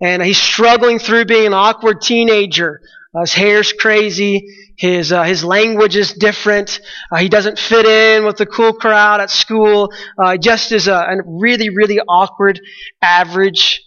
And 0.00 0.22
he's 0.22 0.40
struggling 0.40 0.98
through 0.98 1.26
being 1.26 1.46
an 1.46 1.54
awkward 1.54 2.00
teenager. 2.00 2.80
Uh, 3.14 3.20
his 3.20 3.32
hair's 3.32 3.72
crazy. 3.72 4.46
His 4.76 5.12
uh, 5.12 5.22
his 5.22 5.44
language 5.44 5.96
is 5.96 6.12
different. 6.12 6.80
Uh, 7.10 7.18
he 7.18 7.28
doesn't 7.28 7.58
fit 7.58 7.86
in 7.86 8.24
with 8.24 8.36
the 8.36 8.46
cool 8.46 8.72
crowd 8.72 9.20
at 9.20 9.30
school. 9.30 9.92
Uh, 10.18 10.36
just 10.36 10.72
is 10.72 10.88
a, 10.88 10.94
a 10.94 11.16
really 11.24 11.70
really 11.70 12.00
awkward 12.00 12.60
average 13.00 13.82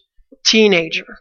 teenager. 0.45 1.19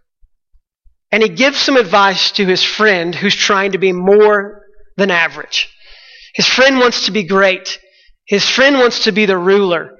And 1.12 1.22
he 1.22 1.29
gives 1.29 1.59
some 1.59 1.76
advice 1.76 2.33
to 2.33 2.46
his 2.46 2.62
friend 2.62 3.14
who's 3.14 3.35
trying 3.35 3.72
to 3.72 3.79
be 3.79 3.92
more 3.92 4.62
than 4.96 5.11
average. 5.11 5.68
His 6.35 6.46
friend 6.46 6.79
wants 6.79 7.07
to 7.07 7.12
be 7.12 7.24
great. 7.24 7.79
His 8.26 8.48
friend 8.48 8.78
wants 8.78 9.04
to 9.04 9.12
be 9.12 9.26
the 9.26 9.38
ruler. 9.38 9.96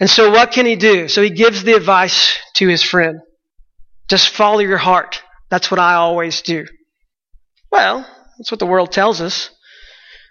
And 0.00 0.10
so 0.10 0.30
what 0.30 0.52
can 0.52 0.66
he 0.66 0.76
do? 0.76 1.06
So 1.08 1.22
he 1.22 1.30
gives 1.30 1.62
the 1.62 1.74
advice 1.74 2.36
to 2.54 2.66
his 2.66 2.82
friend. 2.82 3.20
Just 4.08 4.30
follow 4.30 4.58
your 4.58 4.78
heart. 4.78 5.22
That's 5.50 5.70
what 5.70 5.78
I 5.78 5.94
always 5.94 6.42
do. 6.42 6.66
Well, 7.70 8.06
that's 8.38 8.50
what 8.50 8.58
the 8.58 8.66
world 8.66 8.90
tells 8.90 9.20
us. 9.20 9.50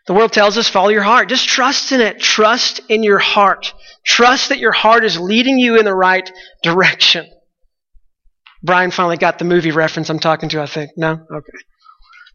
The 0.08 0.14
world 0.14 0.34
tells 0.34 0.58
us 0.58 0.68
follow 0.68 0.90
your 0.90 1.04
heart. 1.04 1.30
Just 1.30 1.48
trust 1.48 1.92
in 1.92 2.02
it. 2.02 2.20
Trust 2.20 2.82
in 2.90 3.04
your 3.04 3.20
heart. 3.20 3.74
Trust 4.04 4.50
that 4.50 4.58
your 4.58 4.72
heart 4.72 5.06
is 5.06 5.20
leading 5.20 5.60
you 5.60 5.78
in 5.78 5.86
the 5.86 5.96
right 5.96 6.30
direction. 6.64 7.30
Brian 8.64 8.92
finally 8.92 9.18
got 9.18 9.40
the 9.40 9.46
movie 9.46 9.72
reference 9.72 10.10
I'm 10.10 10.20
talking 10.20 10.50
to, 10.50 10.62
I 10.62 10.66
think. 10.66 10.92
No? 10.98 11.12
Okay. 11.12 11.52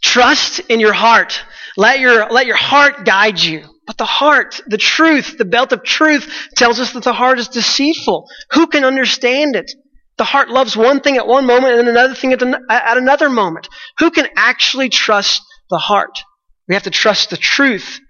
Trust 0.03 0.61
in 0.61 0.81
your 0.81 0.92
heart. 0.92 1.42
Let 1.77 2.01
your, 2.01 2.31
let 2.31 2.46
your 2.46 2.57
heart 2.57 3.05
guide 3.05 3.40
you. 3.40 3.64
But 3.87 3.99
the 3.99 4.05
heart, 4.05 4.61
the 4.66 4.79
truth, 4.79 5.38
the 5.38 5.44
belt 5.44 5.72
of 5.72 5.85
truth 5.85 6.49
tells 6.57 6.81
us 6.81 6.92
that 6.92 7.05
the 7.05 7.12
heart 7.12 7.38
is 7.38 7.49
deceitful. 7.49 8.29
Who 8.53 8.66
can 8.66 8.85
understand 8.85 9.55
it? 9.55 9.70
The 10.18 10.25
heart 10.25 10.49
loves 10.49 10.77
one 10.77 11.01
thing 11.01 11.16
at 11.16 11.27
one 11.27 11.46
moment 11.46 11.79
and 11.79 11.88
another 11.88 12.14
thing 12.14 12.33
at, 12.33 12.40
the, 12.40 12.61
at 12.68 12.96
another 12.96 13.29
moment. 13.29 13.68
Who 13.99 14.11
can 14.11 14.29
actually 14.37 14.88
trust 14.88 15.42
the 15.70 15.79
heart? 15.79 16.18
We 16.68 16.75
have 16.75 16.85
to 16.85 16.90
trust 16.90 17.31
the 17.31 17.37
truth. 17.37 18.01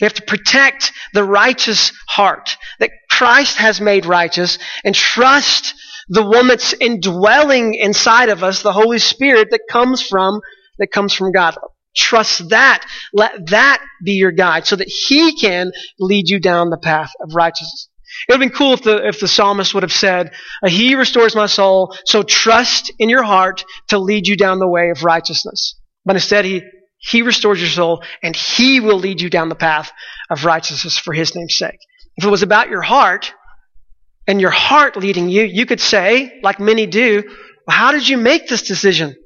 We 0.00 0.04
have 0.04 0.14
to 0.14 0.22
protect 0.22 0.92
the 1.14 1.24
righteous 1.24 1.92
heart 2.08 2.56
that 2.80 2.90
Christ 3.10 3.56
has 3.58 3.80
made 3.80 4.04
righteous 4.04 4.58
and 4.84 4.94
trust 4.94 5.74
the 6.08 6.26
one 6.26 6.48
that's 6.48 6.72
indwelling 6.74 7.74
inside 7.74 8.28
of 8.28 8.42
us, 8.42 8.62
the 8.62 8.72
Holy 8.72 8.98
Spirit 8.98 9.48
that 9.52 9.60
comes 9.70 10.02
from, 10.02 10.40
that 10.78 10.90
comes 10.90 11.14
from 11.14 11.32
God. 11.32 11.56
Trust 11.94 12.50
that. 12.50 12.86
Let 13.12 13.50
that 13.50 13.84
be 14.02 14.12
your 14.12 14.32
guide 14.32 14.66
so 14.66 14.76
that 14.76 14.88
He 14.88 15.36
can 15.36 15.72
lead 15.98 16.28
you 16.28 16.40
down 16.40 16.70
the 16.70 16.78
path 16.78 17.12
of 17.20 17.34
righteousness. 17.34 17.88
It 18.28 18.32
would 18.32 18.42
have 18.42 18.50
been 18.50 18.56
cool 18.56 18.74
if 18.74 18.82
the, 18.82 19.06
if 19.06 19.20
the 19.20 19.28
psalmist 19.28 19.74
would 19.74 19.82
have 19.82 19.92
said, 19.92 20.32
uh, 20.64 20.68
He 20.68 20.94
restores 20.94 21.34
my 21.34 21.46
soul, 21.46 21.96
so 22.06 22.22
trust 22.22 22.92
in 22.98 23.08
your 23.08 23.22
heart 23.22 23.64
to 23.88 23.98
lead 23.98 24.26
you 24.26 24.36
down 24.36 24.58
the 24.58 24.68
way 24.68 24.90
of 24.90 25.02
righteousness. 25.02 25.78
But 26.04 26.16
instead, 26.16 26.44
He, 26.44 26.62
he 26.98 27.22
restores 27.22 27.60
your 27.60 27.70
soul 27.70 28.02
and 28.22 28.36
He 28.36 28.80
will 28.80 28.98
lead 28.98 29.20
you 29.20 29.30
down 29.30 29.48
the 29.48 29.54
path 29.54 29.90
of 30.30 30.44
righteousness 30.44 30.98
for 30.98 31.12
His 31.12 31.34
name's 31.34 31.56
sake. 31.56 31.78
if 32.16 32.24
it 32.24 32.30
was 32.30 32.42
about 32.42 32.68
your 32.68 32.82
heart 32.82 33.32
and 34.26 34.40
your 34.40 34.50
heart 34.50 34.96
leading 34.96 35.28
you, 35.28 35.42
you 35.42 35.66
could 35.66 35.80
say, 35.80 36.40
like 36.42 36.60
many 36.60 36.86
do, 36.86 37.22
well, 37.66 37.76
how 37.76 37.92
did 37.92 38.08
you 38.08 38.16
make 38.16 38.48
this 38.48 38.62
decision? 38.62 39.16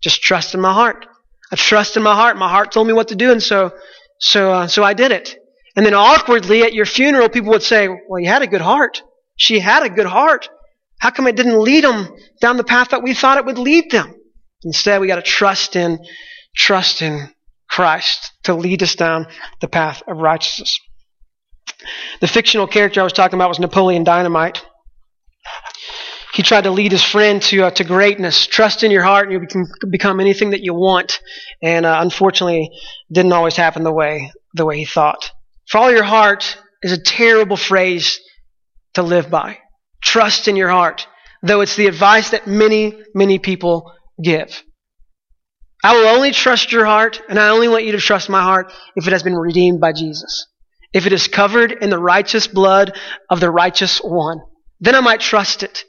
Just 0.00 0.22
trust 0.22 0.54
in 0.54 0.60
my 0.60 0.72
heart. 0.72 1.06
I 1.50 1.56
trust 1.56 1.96
in 1.96 2.02
my 2.02 2.14
heart. 2.14 2.36
My 2.36 2.48
heart 2.48 2.72
told 2.72 2.86
me 2.86 2.92
what 2.92 3.08
to 3.08 3.16
do, 3.16 3.32
and 3.32 3.42
so, 3.42 3.72
so, 4.18 4.52
uh, 4.52 4.66
so 4.66 4.82
I 4.82 4.94
did 4.94 5.12
it. 5.12 5.36
And 5.76 5.86
then 5.86 5.94
awkwardly 5.94 6.62
at 6.62 6.74
your 6.74 6.86
funeral, 6.86 7.28
people 7.28 7.50
would 7.50 7.62
say, 7.62 7.88
well, 7.88 8.20
you 8.20 8.28
had 8.28 8.42
a 8.42 8.46
good 8.46 8.60
heart. 8.60 9.02
She 9.36 9.60
had 9.60 9.84
a 9.84 9.90
good 9.90 10.06
heart. 10.06 10.48
How 10.98 11.10
come 11.10 11.26
it 11.28 11.36
didn't 11.36 11.60
lead 11.60 11.84
them 11.84 12.08
down 12.40 12.56
the 12.56 12.64
path 12.64 12.90
that 12.90 13.02
we 13.02 13.14
thought 13.14 13.38
it 13.38 13.46
would 13.46 13.58
lead 13.58 13.90
them? 13.90 14.14
Instead, 14.64 15.00
we 15.00 15.06
got 15.06 15.16
to 15.16 15.22
trust 15.22 15.76
in, 15.76 16.00
trust 16.56 17.02
in 17.02 17.30
Christ 17.70 18.32
to 18.44 18.54
lead 18.54 18.82
us 18.82 18.96
down 18.96 19.26
the 19.60 19.68
path 19.68 20.02
of 20.08 20.16
righteousness. 20.16 20.80
The 22.20 22.26
fictional 22.26 22.66
character 22.66 23.00
I 23.00 23.04
was 23.04 23.12
talking 23.12 23.38
about 23.38 23.48
was 23.48 23.60
Napoleon 23.60 24.02
Dynamite. 24.02 24.64
He 26.38 26.44
tried 26.44 26.64
to 26.64 26.70
lead 26.70 26.92
his 26.92 27.02
friend 27.02 27.42
to, 27.42 27.62
uh, 27.64 27.70
to 27.72 27.82
greatness. 27.82 28.46
Trust 28.46 28.84
in 28.84 28.92
your 28.92 29.02
heart 29.02 29.28
and 29.28 29.32
you 29.32 29.48
can 29.48 29.66
become 29.90 30.20
anything 30.20 30.50
that 30.50 30.62
you 30.62 30.72
want. 30.72 31.18
And 31.60 31.84
uh, 31.84 31.98
unfortunately, 32.00 32.70
didn't 33.10 33.32
always 33.32 33.56
happen 33.56 33.82
the 33.82 33.92
way, 33.92 34.30
the 34.54 34.64
way 34.64 34.78
he 34.78 34.84
thought. 34.84 35.32
Follow 35.68 35.88
your 35.88 36.04
heart 36.04 36.56
is 36.80 36.92
a 36.92 37.02
terrible 37.02 37.56
phrase 37.56 38.20
to 38.94 39.02
live 39.02 39.28
by. 39.28 39.58
Trust 40.00 40.46
in 40.46 40.54
your 40.54 40.68
heart, 40.68 41.08
though 41.42 41.60
it's 41.60 41.74
the 41.74 41.88
advice 41.88 42.30
that 42.30 42.46
many, 42.46 43.02
many 43.16 43.40
people 43.40 43.92
give. 44.22 44.62
I 45.82 45.96
will 45.96 46.06
only 46.06 46.30
trust 46.30 46.70
your 46.70 46.84
heart, 46.84 47.20
and 47.28 47.36
I 47.36 47.48
only 47.48 47.66
want 47.66 47.84
you 47.84 47.90
to 47.92 47.98
trust 47.98 48.28
my 48.28 48.42
heart 48.42 48.72
if 48.94 49.08
it 49.08 49.12
has 49.12 49.24
been 49.24 49.34
redeemed 49.34 49.80
by 49.80 49.92
Jesus. 49.92 50.46
If 50.92 51.04
it 51.04 51.12
is 51.12 51.26
covered 51.26 51.72
in 51.72 51.90
the 51.90 51.98
righteous 51.98 52.46
blood 52.46 52.96
of 53.28 53.40
the 53.40 53.50
righteous 53.50 53.98
one, 53.98 54.38
then 54.78 54.94
I 54.94 55.00
might 55.00 55.18
trust 55.18 55.64
it. 55.64 55.82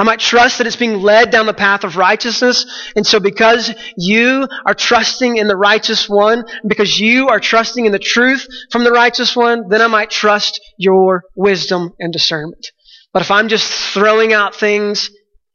I 0.00 0.02
might 0.02 0.18
trust 0.18 0.56
that 0.56 0.66
it's 0.66 0.76
being 0.76 1.02
led 1.02 1.28
down 1.28 1.44
the 1.44 1.52
path 1.52 1.84
of 1.84 1.98
righteousness. 1.98 2.64
And 2.96 3.06
so 3.06 3.20
because 3.20 3.70
you 3.98 4.48
are 4.64 4.72
trusting 4.72 5.36
in 5.36 5.46
the 5.46 5.58
righteous 5.58 6.08
one, 6.08 6.44
because 6.66 6.98
you 6.98 7.28
are 7.28 7.38
trusting 7.38 7.84
in 7.84 7.92
the 7.92 7.98
truth 7.98 8.48
from 8.72 8.82
the 8.82 8.92
righteous 8.92 9.36
one, 9.36 9.68
then 9.68 9.82
I 9.82 9.88
might 9.88 10.08
trust 10.08 10.58
your 10.78 11.24
wisdom 11.36 11.92
and 11.98 12.14
discernment. 12.14 12.68
But 13.12 13.20
if 13.20 13.30
I'm 13.30 13.48
just 13.48 13.70
throwing 13.92 14.32
out 14.32 14.56
things, 14.56 15.10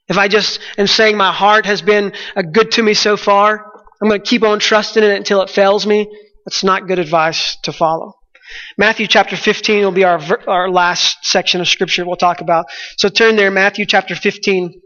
if 0.09 0.19
I 0.19 0.27
just 0.27 0.59
am 0.77 0.85
saying 0.85 1.17
my 1.17 1.31
heart 1.31 1.65
has 1.65 1.81
been 1.81 2.13
uh, 2.35 2.43
good 2.43 2.69
to 2.73 2.83
me 2.83 2.93
so 2.93 3.17
far, 3.17 3.65
I'm 3.99 4.09
going 4.09 4.21
to 4.21 4.29
keep 4.29 4.43
on 4.43 4.59
trusting 4.59 5.03
in 5.03 5.09
it 5.09 5.17
until 5.17 5.41
it 5.41 5.49
fails 5.49 5.87
me, 5.87 6.07
that's 6.45 6.63
not 6.63 6.87
good 6.87 6.99
advice 6.99 7.57
to 7.63 7.73
follow. 7.73 8.13
Matthew 8.77 9.07
chapter 9.07 9.35
15 9.35 9.83
will 9.83 9.91
be 9.91 10.03
our, 10.03 10.19
our 10.47 10.69
last 10.69 11.17
section 11.23 11.61
of 11.61 11.67
scripture 11.67 12.05
we'll 12.05 12.15
talk 12.15 12.41
about. 12.41 12.65
So 12.97 13.09
turn 13.09 13.35
there, 13.35 13.51
Matthew 13.51 13.85
chapter 13.85 14.15
15. 14.15 14.81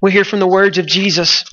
We'll 0.00 0.12
hear 0.12 0.24
from 0.24 0.40
the 0.40 0.46
words 0.46 0.78
of 0.78 0.86
Jesus. 0.86 1.44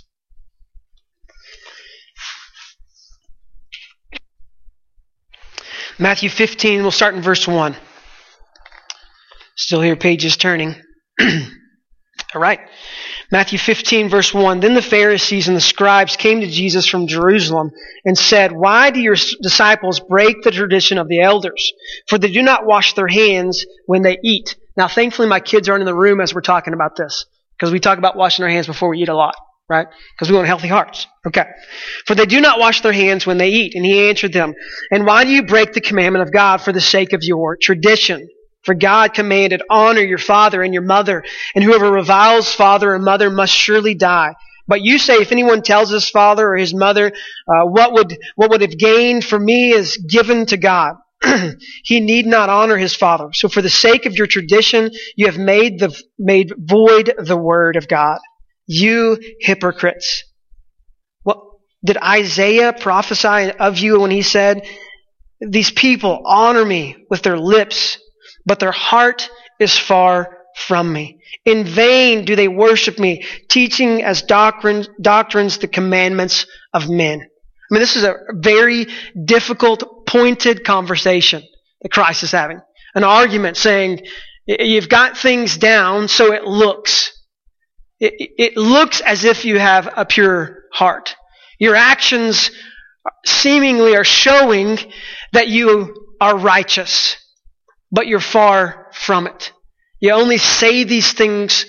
Matthew 5.99 6.29
15, 6.29 6.83
we'll 6.83 6.91
start 6.91 7.15
in 7.15 7.21
verse 7.21 7.47
1. 7.47 7.75
Still 9.55 9.81
hear 9.81 9.95
pages 9.95 10.37
turning. 10.37 10.75
All 11.19 12.41
right. 12.41 12.59
Matthew 13.29 13.59
15, 13.59 14.09
verse 14.09 14.33
1. 14.33 14.61
Then 14.61 14.73
the 14.73 14.81
Pharisees 14.81 15.47
and 15.49 15.57
the 15.57 15.61
scribes 15.61 16.15
came 16.15 16.39
to 16.39 16.47
Jesus 16.47 16.87
from 16.87 17.07
Jerusalem 17.07 17.71
and 18.05 18.17
said, 18.17 18.53
Why 18.53 18.89
do 18.89 19.01
your 19.01 19.17
disciples 19.41 19.99
break 19.99 20.43
the 20.43 20.51
tradition 20.51 20.97
of 20.97 21.09
the 21.09 21.19
elders? 21.19 21.73
For 22.07 22.17
they 22.17 22.31
do 22.31 22.41
not 22.41 22.65
wash 22.65 22.93
their 22.93 23.07
hands 23.07 23.65
when 23.85 24.01
they 24.01 24.17
eat. 24.23 24.55
Now, 24.77 24.87
thankfully, 24.87 25.27
my 25.27 25.41
kids 25.41 25.67
aren't 25.67 25.81
in 25.81 25.87
the 25.87 25.93
room 25.93 26.21
as 26.21 26.33
we're 26.33 26.41
talking 26.41 26.73
about 26.73 26.95
this, 26.95 27.25
because 27.57 27.73
we 27.73 27.79
talk 27.79 27.97
about 27.97 28.15
washing 28.15 28.43
our 28.43 28.49
hands 28.49 28.67
before 28.67 28.89
we 28.89 28.99
eat 28.99 29.09
a 29.09 29.15
lot, 29.15 29.35
right? 29.67 29.87
Because 30.15 30.29
we 30.29 30.35
want 30.35 30.47
healthy 30.47 30.69
hearts. 30.69 31.07
Okay. 31.25 31.45
For 32.05 32.15
they 32.15 32.27
do 32.27 32.39
not 32.39 32.59
wash 32.59 32.79
their 32.79 32.93
hands 32.93 33.25
when 33.25 33.37
they 33.37 33.49
eat. 33.49 33.75
And 33.75 33.83
he 33.83 34.07
answered 34.09 34.31
them, 34.31 34.53
And 34.89 35.05
why 35.05 35.25
do 35.25 35.31
you 35.31 35.43
break 35.43 35.73
the 35.73 35.81
commandment 35.81 36.23
of 36.23 36.31
God 36.31 36.61
for 36.61 36.71
the 36.71 36.79
sake 36.79 37.11
of 37.11 37.23
your 37.23 37.57
tradition? 37.57 38.29
For 38.63 38.73
God 38.73 39.13
commanded, 39.13 39.61
honor 39.69 40.01
your 40.01 40.17
father 40.17 40.61
and 40.61 40.73
your 40.73 40.83
mother, 40.83 41.23
and 41.55 41.63
whoever 41.63 41.91
reviles 41.91 42.53
father 42.53 42.93
or 42.93 42.99
mother 42.99 43.29
must 43.29 43.53
surely 43.53 43.95
die. 43.95 44.33
But 44.67 44.81
you 44.81 44.99
say, 44.99 45.15
if 45.15 45.31
anyone 45.31 45.61
tells 45.61 45.89
his 45.89 46.09
father 46.09 46.49
or 46.49 46.57
his 46.57 46.73
mother, 46.73 47.13
uh, 47.47 47.65
what 47.65 47.93
would 47.93 48.17
what 48.35 48.51
would 48.51 48.61
have 48.61 48.77
gained 48.77 49.23
for 49.23 49.39
me 49.39 49.71
is 49.71 49.97
given 49.97 50.45
to 50.47 50.57
God. 50.57 50.95
he 51.83 51.99
need 51.99 52.25
not 52.25 52.49
honor 52.49 52.77
his 52.77 52.95
father. 52.95 53.29
So 53.33 53.47
for 53.47 53.61
the 53.61 53.69
sake 53.69 54.05
of 54.05 54.15
your 54.15 54.27
tradition, 54.27 54.91
you 55.15 55.27
have 55.27 55.37
made 55.37 55.79
the 55.79 55.99
made 56.19 56.51
void 56.57 57.13
the 57.17 57.37
word 57.37 57.75
of 57.77 57.87
God. 57.87 58.19
You 58.67 59.17
hypocrites. 59.39 60.23
What 61.23 61.39
did 61.83 61.97
Isaiah 61.97 62.73
prophesy 62.73 63.51
of 63.51 63.77
you 63.77 64.01
when 64.01 64.11
he 64.11 64.21
said, 64.21 64.67
"These 65.39 65.71
people 65.71 66.23
honor 66.25 66.65
me 66.65 66.97
with 67.09 67.21
their 67.21 67.37
lips, 67.37 67.97
but 68.47 68.59
their 68.59 68.71
heart 68.71 69.29
is 69.59 69.77
far 69.77 70.37
from 70.55 70.91
me. 70.91 71.19
In 71.45 71.65
vain 71.65 72.25
do 72.25 72.35
they 72.35 72.47
worship 72.47 72.97
me, 72.97 73.25
teaching 73.49 74.01
as 74.03 74.23
doctrines, 74.23 74.89
doctrines 74.99 75.59
the 75.59 75.67
commandments 75.67 76.47
of 76.73 76.89
men. 76.89 77.21
I 77.21 77.73
mean, 77.73 77.81
this 77.81 77.97
is 77.97 78.03
a 78.03 78.15
very 78.31 78.87
difficult, 79.23 80.07
pointed 80.07 80.63
conversation 80.63 81.43
that 81.81 81.91
Christ 81.91 82.23
is 82.23 82.31
having. 82.31 82.61
An 82.95 83.03
argument 83.03 83.57
saying, 83.57 84.07
you've 84.47 84.89
got 84.89 85.17
things 85.17 85.57
down 85.57 86.07
so 86.07 86.31
it 86.31 86.45
looks. 86.45 87.11
It, 87.99 88.13
it 88.37 88.57
looks 88.57 89.01
as 89.01 89.25
if 89.25 89.43
you 89.43 89.59
have 89.59 89.91
a 89.95 90.05
pure 90.05 90.63
heart. 90.71 91.15
Your 91.59 91.75
actions 91.75 92.49
seemingly 93.25 93.95
are 93.95 94.05
showing 94.05 94.77
that 95.33 95.49
you 95.49 96.07
are 96.21 96.37
righteous 96.37 97.17
but 97.91 98.07
you're 98.07 98.19
far 98.19 98.87
from 98.93 99.27
it. 99.27 99.51
You 99.99 100.11
only 100.11 100.37
say 100.37 100.83
these 100.83 101.13
things 101.13 101.65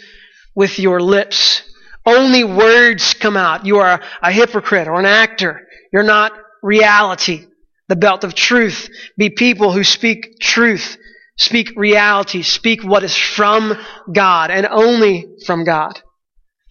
with 0.55 0.79
your 0.79 1.01
lips. 1.01 1.63
Only 2.05 2.45
words 2.45 3.15
come 3.15 3.37
out. 3.37 3.67
You 3.67 3.79
are 3.79 4.03
a 4.23 4.33
hypocrite 4.33 4.89
or 4.89 4.99
an 4.99 5.07
actor. 5.07 5.61
You're 5.93 6.03
not 6.03 6.33
reality. 6.63 7.47
The 7.89 7.97
belt 7.97 8.25
of 8.25 8.35
truth. 8.35 8.89
Be 9.17 9.31
people 9.31 9.73
who 9.73 9.85
speak 9.85 10.41
truth, 10.41 10.99
speak 11.39 11.73
reality, 11.77 12.43
speak 12.43 12.85
what 12.85 13.03
is 13.03 13.17
from 13.17 13.75
God 14.13 14.51
and 14.51 14.67
only 14.67 15.27
from 15.47 15.65
God. 15.65 16.01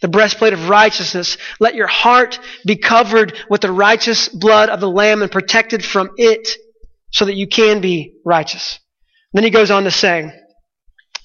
The 0.01 0.09
breastplate 0.09 0.53
of 0.53 0.69
righteousness. 0.69 1.37
Let 1.59 1.73
your 1.73 1.87
heart 1.87 2.39
be 2.65 2.75
covered 2.75 3.35
with 3.49 3.61
the 3.61 3.71
righteous 3.71 4.29
blood 4.29 4.69
of 4.69 4.79
the 4.79 4.89
Lamb 4.89 5.23
and 5.23 5.31
protected 5.31 5.83
from 5.83 6.11
it 6.17 6.47
so 7.11 7.25
that 7.25 7.35
you 7.35 7.47
can 7.47 7.81
be 7.81 8.13
righteous. 8.23 8.79
Then 9.33 9.43
he 9.43 9.49
goes 9.49 9.71
on 9.71 9.83
to 9.83 9.91
say, 9.91 10.31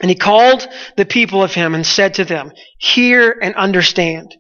And 0.01 0.11
he 0.11 0.15
called 0.15 0.67
the 0.97 1.07
people 1.07 1.43
of 1.43 1.55
him 1.55 1.75
and 1.75 1.87
said 1.87 2.15
to 2.15 2.25
them, 2.25 2.53
Hear 2.79 3.37
and 3.43 3.55
understand. 3.55 4.37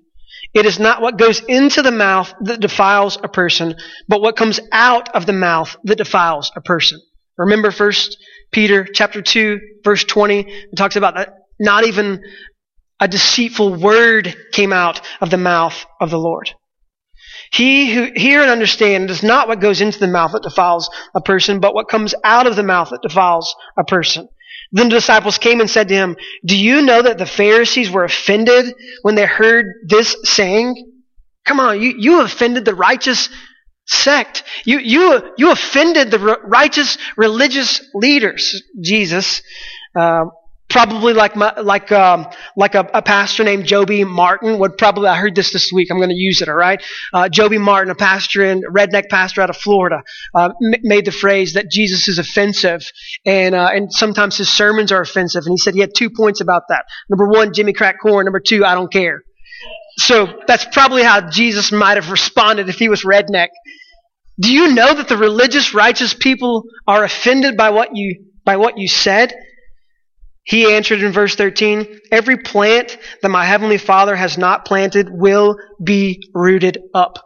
It 0.54 0.66
is 0.66 0.78
not 0.78 1.00
what 1.00 1.18
goes 1.18 1.40
into 1.40 1.82
the 1.82 1.92
mouth 1.92 2.32
that 2.42 2.60
defiles 2.60 3.16
a 3.22 3.28
person, 3.28 3.74
but 4.08 4.20
what 4.20 4.36
comes 4.36 4.60
out 4.70 5.14
of 5.14 5.24
the 5.24 5.32
mouth 5.32 5.76
that 5.84 5.96
defiles 5.96 6.52
a 6.54 6.60
person. 6.60 7.00
Remember 7.38 7.70
first 7.70 8.18
Peter 8.50 8.84
chapter 8.84 9.22
2 9.22 9.58
verse 9.82 10.04
20 10.04 10.40
it 10.40 10.76
talks 10.76 10.96
about 10.96 11.14
that 11.14 11.34
not 11.58 11.86
even 11.86 12.22
a 13.00 13.08
deceitful 13.08 13.74
word 13.74 14.36
came 14.52 14.72
out 14.72 15.00
of 15.20 15.30
the 15.30 15.38
mouth 15.38 15.86
of 16.00 16.10
the 16.10 16.18
Lord. 16.18 16.52
He 17.52 17.92
who 17.92 18.10
hear 18.14 18.40
and 18.40 18.50
understand 18.50 19.10
is 19.10 19.22
not 19.22 19.46
what 19.46 19.60
goes 19.60 19.82
into 19.82 19.98
the 19.98 20.08
mouth 20.08 20.32
that 20.32 20.42
defiles 20.42 20.88
a 21.14 21.20
person, 21.20 21.60
but 21.60 21.74
what 21.74 21.88
comes 21.88 22.14
out 22.24 22.46
of 22.46 22.56
the 22.56 22.62
mouth 22.62 22.90
that 22.90 23.02
defiles 23.02 23.54
a 23.78 23.84
person. 23.84 24.28
Then 24.72 24.88
the 24.88 24.96
disciples 24.96 25.36
came 25.36 25.60
and 25.60 25.68
said 25.68 25.88
to 25.88 25.94
him, 25.94 26.16
Do 26.46 26.56
you 26.56 26.80
know 26.80 27.02
that 27.02 27.18
the 27.18 27.26
Pharisees 27.26 27.90
were 27.90 28.04
offended 28.04 28.74
when 29.02 29.16
they 29.16 29.26
heard 29.26 29.66
this 29.86 30.16
saying? 30.24 30.92
Come 31.44 31.60
on, 31.60 31.82
you, 31.82 31.94
you 31.98 32.22
offended 32.22 32.64
the 32.64 32.74
righteous 32.74 33.28
sect. 33.86 34.44
You, 34.64 34.78
you, 34.78 35.20
you 35.36 35.50
offended 35.52 36.10
the 36.10 36.38
righteous 36.44 36.96
religious 37.18 37.84
leaders, 37.94 38.62
Jesus. 38.80 39.42
Uh, 39.94 40.24
Probably 40.72 41.12
like 41.12 41.36
my, 41.36 41.52
like 41.60 41.92
um, 41.92 42.26
like 42.56 42.74
a, 42.74 42.88
a, 42.94 43.02
pastor 43.02 43.44
named 43.44 43.66
Joby 43.66 44.04
Martin 44.04 44.58
would 44.58 44.78
probably. 44.78 45.06
I 45.08 45.18
heard 45.18 45.34
this 45.34 45.52
this 45.52 45.70
week. 45.70 45.88
I'm 45.90 45.98
going 45.98 46.08
to 46.08 46.14
use 46.14 46.40
it. 46.40 46.48
All 46.48 46.54
right. 46.54 46.82
Uh, 47.12 47.28
Joby 47.28 47.58
Martin, 47.58 47.90
a 47.90 47.94
pastor 47.94 48.42
in 48.42 48.62
redneck 48.62 49.10
pastor 49.10 49.42
out 49.42 49.50
of 49.50 49.56
Florida, 49.58 50.02
uh, 50.34 50.46
m- 50.64 50.80
made 50.82 51.04
the 51.04 51.12
phrase 51.12 51.52
that 51.52 51.70
Jesus 51.70 52.08
is 52.08 52.18
offensive, 52.18 52.90
and 53.26 53.54
uh, 53.54 53.68
and 53.70 53.92
sometimes 53.92 54.38
his 54.38 54.50
sermons 54.50 54.92
are 54.92 55.02
offensive. 55.02 55.44
And 55.44 55.52
he 55.52 55.58
said 55.58 55.74
he 55.74 55.80
had 55.80 55.94
two 55.94 56.08
points 56.08 56.40
about 56.40 56.62
that. 56.70 56.86
Number 57.10 57.28
one, 57.28 57.52
Jimmy 57.52 57.74
crack 57.74 57.96
corn. 58.00 58.24
Number 58.24 58.40
two, 58.40 58.64
I 58.64 58.74
don't 58.74 58.90
care. 58.90 59.20
So 59.98 60.40
that's 60.46 60.64
probably 60.64 61.02
how 61.02 61.28
Jesus 61.28 61.70
might 61.70 61.98
have 61.98 62.10
responded 62.10 62.70
if 62.70 62.76
he 62.76 62.88
was 62.88 63.04
redneck. 63.04 63.48
Do 64.40 64.50
you 64.50 64.74
know 64.74 64.94
that 64.94 65.08
the 65.08 65.18
religious, 65.18 65.74
righteous 65.74 66.14
people 66.14 66.64
are 66.86 67.04
offended 67.04 67.58
by 67.58 67.70
what 67.70 67.90
you 67.94 68.24
by 68.44 68.56
what 68.56 68.78
you 68.78 68.88
said? 68.88 69.34
He 70.44 70.72
answered 70.72 71.00
in 71.02 71.12
verse 71.12 71.34
13, 71.36 72.00
Every 72.10 72.36
plant 72.36 72.98
that 73.22 73.28
my 73.28 73.44
heavenly 73.44 73.78
Father 73.78 74.16
has 74.16 74.36
not 74.36 74.64
planted 74.64 75.08
will 75.10 75.56
be 75.82 76.22
rooted 76.34 76.78
up. 76.94 77.18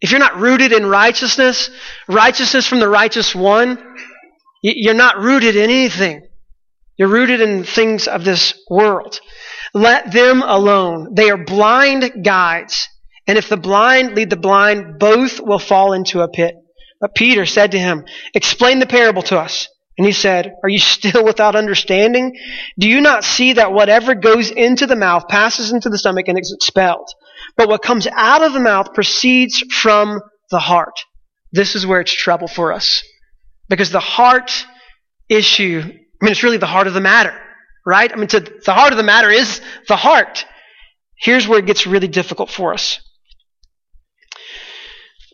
If 0.00 0.10
you're 0.10 0.20
not 0.20 0.38
rooted 0.38 0.72
in 0.72 0.86
righteousness, 0.86 1.70
righteousness 2.08 2.66
from 2.66 2.80
the 2.80 2.88
righteous 2.88 3.34
one, 3.34 3.78
you're 4.62 4.94
not 4.94 5.18
rooted 5.18 5.56
in 5.56 5.70
anything. 5.70 6.22
You're 6.96 7.08
rooted 7.08 7.40
in 7.40 7.64
things 7.64 8.06
of 8.06 8.24
this 8.24 8.54
world. 8.70 9.18
Let 9.74 10.12
them 10.12 10.42
alone. 10.42 11.14
They 11.14 11.30
are 11.30 11.44
blind 11.44 12.24
guides. 12.24 12.88
And 13.26 13.36
if 13.36 13.48
the 13.48 13.56
blind 13.56 14.14
lead 14.14 14.30
the 14.30 14.36
blind, 14.36 14.98
both 14.98 15.40
will 15.40 15.58
fall 15.58 15.92
into 15.92 16.20
a 16.20 16.28
pit. 16.28 16.54
But 17.00 17.14
Peter 17.14 17.46
said 17.46 17.72
to 17.72 17.78
him, 17.78 18.04
Explain 18.34 18.78
the 18.78 18.86
parable 18.86 19.22
to 19.22 19.38
us. 19.38 19.68
And 19.96 20.06
he 20.06 20.12
said, 20.12 20.54
Are 20.62 20.68
you 20.68 20.78
still 20.78 21.24
without 21.24 21.56
understanding? 21.56 22.36
Do 22.78 22.88
you 22.88 23.00
not 23.00 23.24
see 23.24 23.54
that 23.54 23.72
whatever 23.72 24.14
goes 24.14 24.50
into 24.50 24.86
the 24.86 24.96
mouth 24.96 25.28
passes 25.28 25.72
into 25.72 25.88
the 25.88 25.98
stomach 25.98 26.28
and 26.28 26.38
is 26.38 26.52
expelled? 26.52 27.08
But 27.56 27.68
what 27.68 27.82
comes 27.82 28.06
out 28.06 28.42
of 28.42 28.52
the 28.52 28.60
mouth 28.60 28.94
proceeds 28.94 29.60
from 29.60 30.20
the 30.50 30.58
heart. 30.58 31.04
This 31.52 31.74
is 31.74 31.86
where 31.86 32.00
it's 32.00 32.12
trouble 32.12 32.48
for 32.48 32.72
us. 32.72 33.02
Because 33.68 33.90
the 33.90 34.00
heart 34.00 34.66
issue, 35.28 35.80
I 35.82 36.24
mean, 36.24 36.32
it's 36.32 36.42
really 36.42 36.58
the 36.58 36.66
heart 36.66 36.86
of 36.86 36.94
the 36.94 37.00
matter, 37.00 37.34
right? 37.86 38.10
I 38.12 38.16
mean, 38.16 38.28
to, 38.28 38.40
the 38.40 38.72
heart 38.72 38.92
of 38.92 38.96
the 38.96 39.02
matter 39.04 39.30
is 39.30 39.60
the 39.88 39.96
heart. 39.96 40.44
Here's 41.16 41.48
where 41.48 41.58
it 41.58 41.66
gets 41.66 41.86
really 41.86 42.08
difficult 42.08 42.50
for 42.50 42.74
us. 42.74 43.00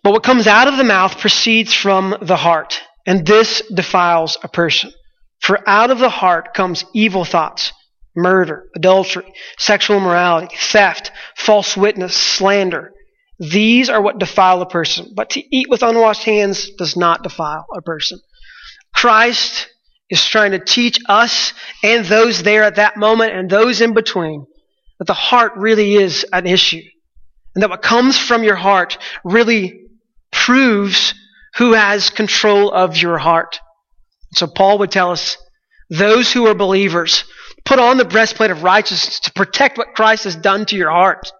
But 0.02 0.12
what 0.12 0.22
comes 0.22 0.46
out 0.46 0.68
of 0.68 0.78
the 0.78 0.84
mouth 0.84 1.18
proceeds 1.18 1.74
from 1.74 2.16
the 2.22 2.36
heart, 2.36 2.80
and 3.10 3.26
this 3.26 3.60
defiles 3.74 4.38
a 4.44 4.48
person. 4.48 4.92
For 5.40 5.68
out 5.68 5.90
of 5.90 5.98
the 5.98 6.08
heart 6.08 6.54
comes 6.54 6.84
evil 6.94 7.24
thoughts, 7.24 7.72
murder, 8.14 8.68
adultery, 8.76 9.24
sexual 9.58 9.96
immorality, 9.96 10.54
theft, 10.56 11.10
false 11.36 11.76
witness, 11.76 12.14
slander. 12.14 12.92
These 13.40 13.90
are 13.90 14.00
what 14.00 14.20
defile 14.20 14.62
a 14.62 14.66
person. 14.66 15.10
But 15.16 15.30
to 15.30 15.42
eat 15.50 15.68
with 15.68 15.82
unwashed 15.82 16.22
hands 16.22 16.70
does 16.78 16.96
not 16.96 17.24
defile 17.24 17.66
a 17.76 17.82
person. 17.82 18.20
Christ 18.94 19.68
is 20.08 20.24
trying 20.24 20.52
to 20.52 20.64
teach 20.64 21.00
us 21.08 21.52
and 21.82 22.04
those 22.04 22.44
there 22.44 22.62
at 22.62 22.76
that 22.76 22.96
moment 22.96 23.32
and 23.32 23.50
those 23.50 23.80
in 23.80 23.92
between 23.92 24.46
that 25.00 25.06
the 25.06 25.14
heart 25.14 25.54
really 25.56 25.96
is 25.96 26.24
an 26.32 26.46
issue. 26.46 26.82
And 27.56 27.62
that 27.64 27.70
what 27.70 27.82
comes 27.82 28.16
from 28.16 28.44
your 28.44 28.54
heart 28.54 28.98
really 29.24 29.88
proves 30.30 31.12
who 31.56 31.72
has 31.72 32.10
control 32.10 32.70
of 32.70 32.96
your 32.96 33.18
heart. 33.18 33.58
So 34.34 34.46
Paul 34.46 34.78
would 34.78 34.90
tell 34.90 35.10
us, 35.10 35.36
those 35.88 36.32
who 36.32 36.46
are 36.46 36.54
believers, 36.54 37.24
put 37.64 37.80
on 37.80 37.96
the 37.96 38.04
breastplate 38.04 38.50
of 38.50 38.62
righteousness 38.62 39.20
to 39.20 39.32
protect 39.32 39.76
what 39.76 39.94
Christ 39.94 40.24
has 40.24 40.36
done 40.36 40.64
to 40.66 40.76
your 40.76 40.90
heart. 40.90 41.32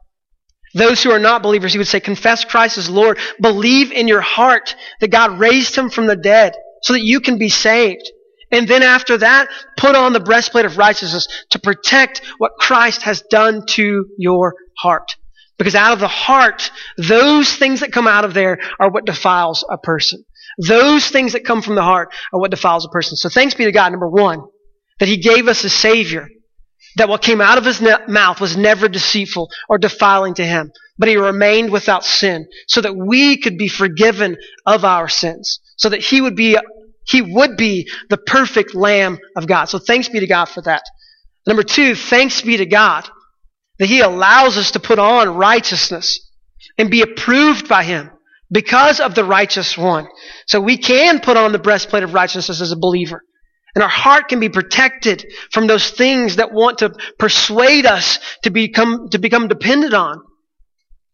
Those 0.75 1.03
who 1.03 1.11
are 1.11 1.19
not 1.19 1.43
believers, 1.43 1.73
he 1.73 1.79
would 1.79 1.89
say, 1.89 2.01
confess 2.01 2.45
Christ 2.45 2.79
as 2.79 2.91
Lord. 2.91 3.19
Believe 3.41 3.93
in 3.93 4.09
your 4.09 4.21
heart 4.21 4.75
that 5.01 5.11
God 5.11 5.39
raised 5.39 5.77
him 5.77 5.91
from 5.91 6.07
the 6.07 6.17
dead 6.17 6.55
so 6.83 6.93
that 6.93 7.05
you 7.05 7.21
can 7.21 7.39
be 7.39 7.49
saved. 7.49 8.11
And 8.53 8.67
then 8.67 8.83
after 8.83 9.19
that, 9.19 9.49
put 9.77 9.95
on 9.95 10.13
the 10.13 10.21
breastplate 10.21 10.65
of 10.65 10.79
righteousness 10.79 11.29
to 11.51 11.61
protect 11.61 12.23
what 12.39 12.53
Christ 12.59 13.03
has 13.03 13.23
done 13.23 13.67
to 13.71 14.07
your 14.19 14.55
heart. 14.79 15.17
Because 15.61 15.75
out 15.75 15.93
of 15.93 15.99
the 15.99 16.09
heart, 16.09 16.71
those 16.97 17.55
things 17.55 17.81
that 17.81 17.93
come 17.93 18.07
out 18.07 18.25
of 18.25 18.33
there 18.33 18.61
are 18.81 18.91
what 18.91 19.05
defiles 19.05 19.63
a 19.71 19.77
person. 19.77 20.25
Those 20.57 21.07
things 21.07 21.35
that 21.35 21.45
come 21.45 21.61
from 21.61 21.75
the 21.75 21.83
heart 21.83 22.15
are 22.33 22.41
what 22.41 22.51
defiles 22.51 22.87
a 22.87 22.89
person. 22.89 23.15
So 23.15 23.29
thanks 23.29 23.53
be 23.53 23.67
to 23.67 23.71
God, 23.71 23.93
number 23.93 24.09
one, 24.09 24.41
that 25.01 25.09
He 25.09 25.19
gave 25.19 25.49
us 25.49 25.63
a 25.63 25.69
Savior, 25.69 26.31
that 26.97 27.11
what 27.11 27.21
came 27.21 27.43
out 27.43 27.59
of 27.59 27.67
His 27.67 27.83
mouth 28.09 28.41
was 28.41 28.57
never 28.57 28.89
deceitful 28.89 29.51
or 29.69 29.77
defiling 29.77 30.33
to 30.37 30.47
Him, 30.47 30.73
but 30.97 31.11
He 31.11 31.19
remained 31.19 31.71
without 31.71 32.07
sin, 32.07 32.47
so 32.67 32.81
that 32.81 32.97
we 32.97 33.37
could 33.37 33.59
be 33.59 33.69
forgiven 33.69 34.39
of 34.65 34.87
our 34.87 35.11
sins, 35.11 35.61
so 35.77 35.91
that 35.91 36.01
He 36.01 36.23
would 36.23 36.37
be 36.37 36.57
he 37.07 37.21
would 37.21 37.59
be 37.59 37.91
the 38.09 38.17
perfect 38.17 38.75
Lamb 38.75 39.19
of 39.37 39.47
God. 39.47 39.67
So 39.67 39.79
thanks 39.79 40.09
be 40.09 40.21
to 40.21 40.27
God 40.27 40.47
for 40.47 40.63
that. 40.63 40.85
Number 41.47 41.63
two, 41.63 41.95
thanks 41.95 42.41
be 42.41 42.57
to 42.59 42.67
God 42.67 43.11
that 43.81 43.89
He 43.89 44.01
allows 44.01 44.57
us 44.57 44.73
to 44.73 44.81
put 44.81 45.01
on 45.01 45.35
righteousness 45.35 46.31
and 46.79 46.91
be 46.91 47.03
approved 47.03 47.67
by 47.69 47.83
Him 47.83 48.11
because 48.53 49.01
of 49.01 49.15
the 49.15 49.25
righteous 49.25 49.77
one. 49.77 50.07
So 50.47 50.61
we 50.61 50.77
can 50.77 51.19
put 51.21 51.37
on 51.37 51.51
the 51.51 51.59
breastplate 51.59 52.05
of 52.05 52.15
righteousness 52.15 52.61
as 52.61 52.71
a 52.71 52.77
believer. 52.77 53.23
And 53.75 53.83
our 53.83 53.91
heart 53.91 54.29
can 54.29 54.39
be 54.39 54.49
protected 54.49 55.25
from 55.51 55.67
those 55.67 55.91
things 55.91 56.37
that 56.37 56.53
want 56.53 56.79
to 56.79 56.93
persuade 57.19 57.87
us 57.87 58.19
to 58.43 58.51
become, 58.51 59.09
to 59.11 59.19
become 59.19 59.49
dependent 59.49 59.95
on. 59.95 60.21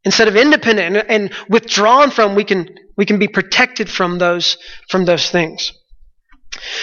Instead 0.05 0.29
of 0.29 0.37
independent 0.37 0.97
and, 0.97 1.11
and 1.11 1.35
withdrawn 1.49 2.11
from, 2.11 2.35
we 2.35 2.45
can, 2.45 2.69
we 2.97 3.07
can 3.07 3.19
be 3.19 3.29
protected 3.29 3.89
from 3.89 4.19
those, 4.19 4.57
from 4.89 5.05
those 5.05 5.31
things. 5.31 5.73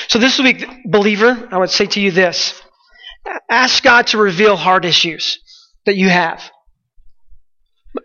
So 0.08 0.20
this 0.20 0.40
week, 0.40 0.66
believer, 0.86 1.50
I 1.52 1.58
would 1.58 1.72
say 1.72 1.88
to 1.88 2.00
you 2.00 2.12
this. 2.12 2.62
Ask 3.50 3.84
God 3.84 4.08
to 4.08 4.18
reveal 4.18 4.56
heart 4.56 4.86
issues 4.86 5.40
that 5.86 5.96
you 5.96 6.10
have. 6.10 6.42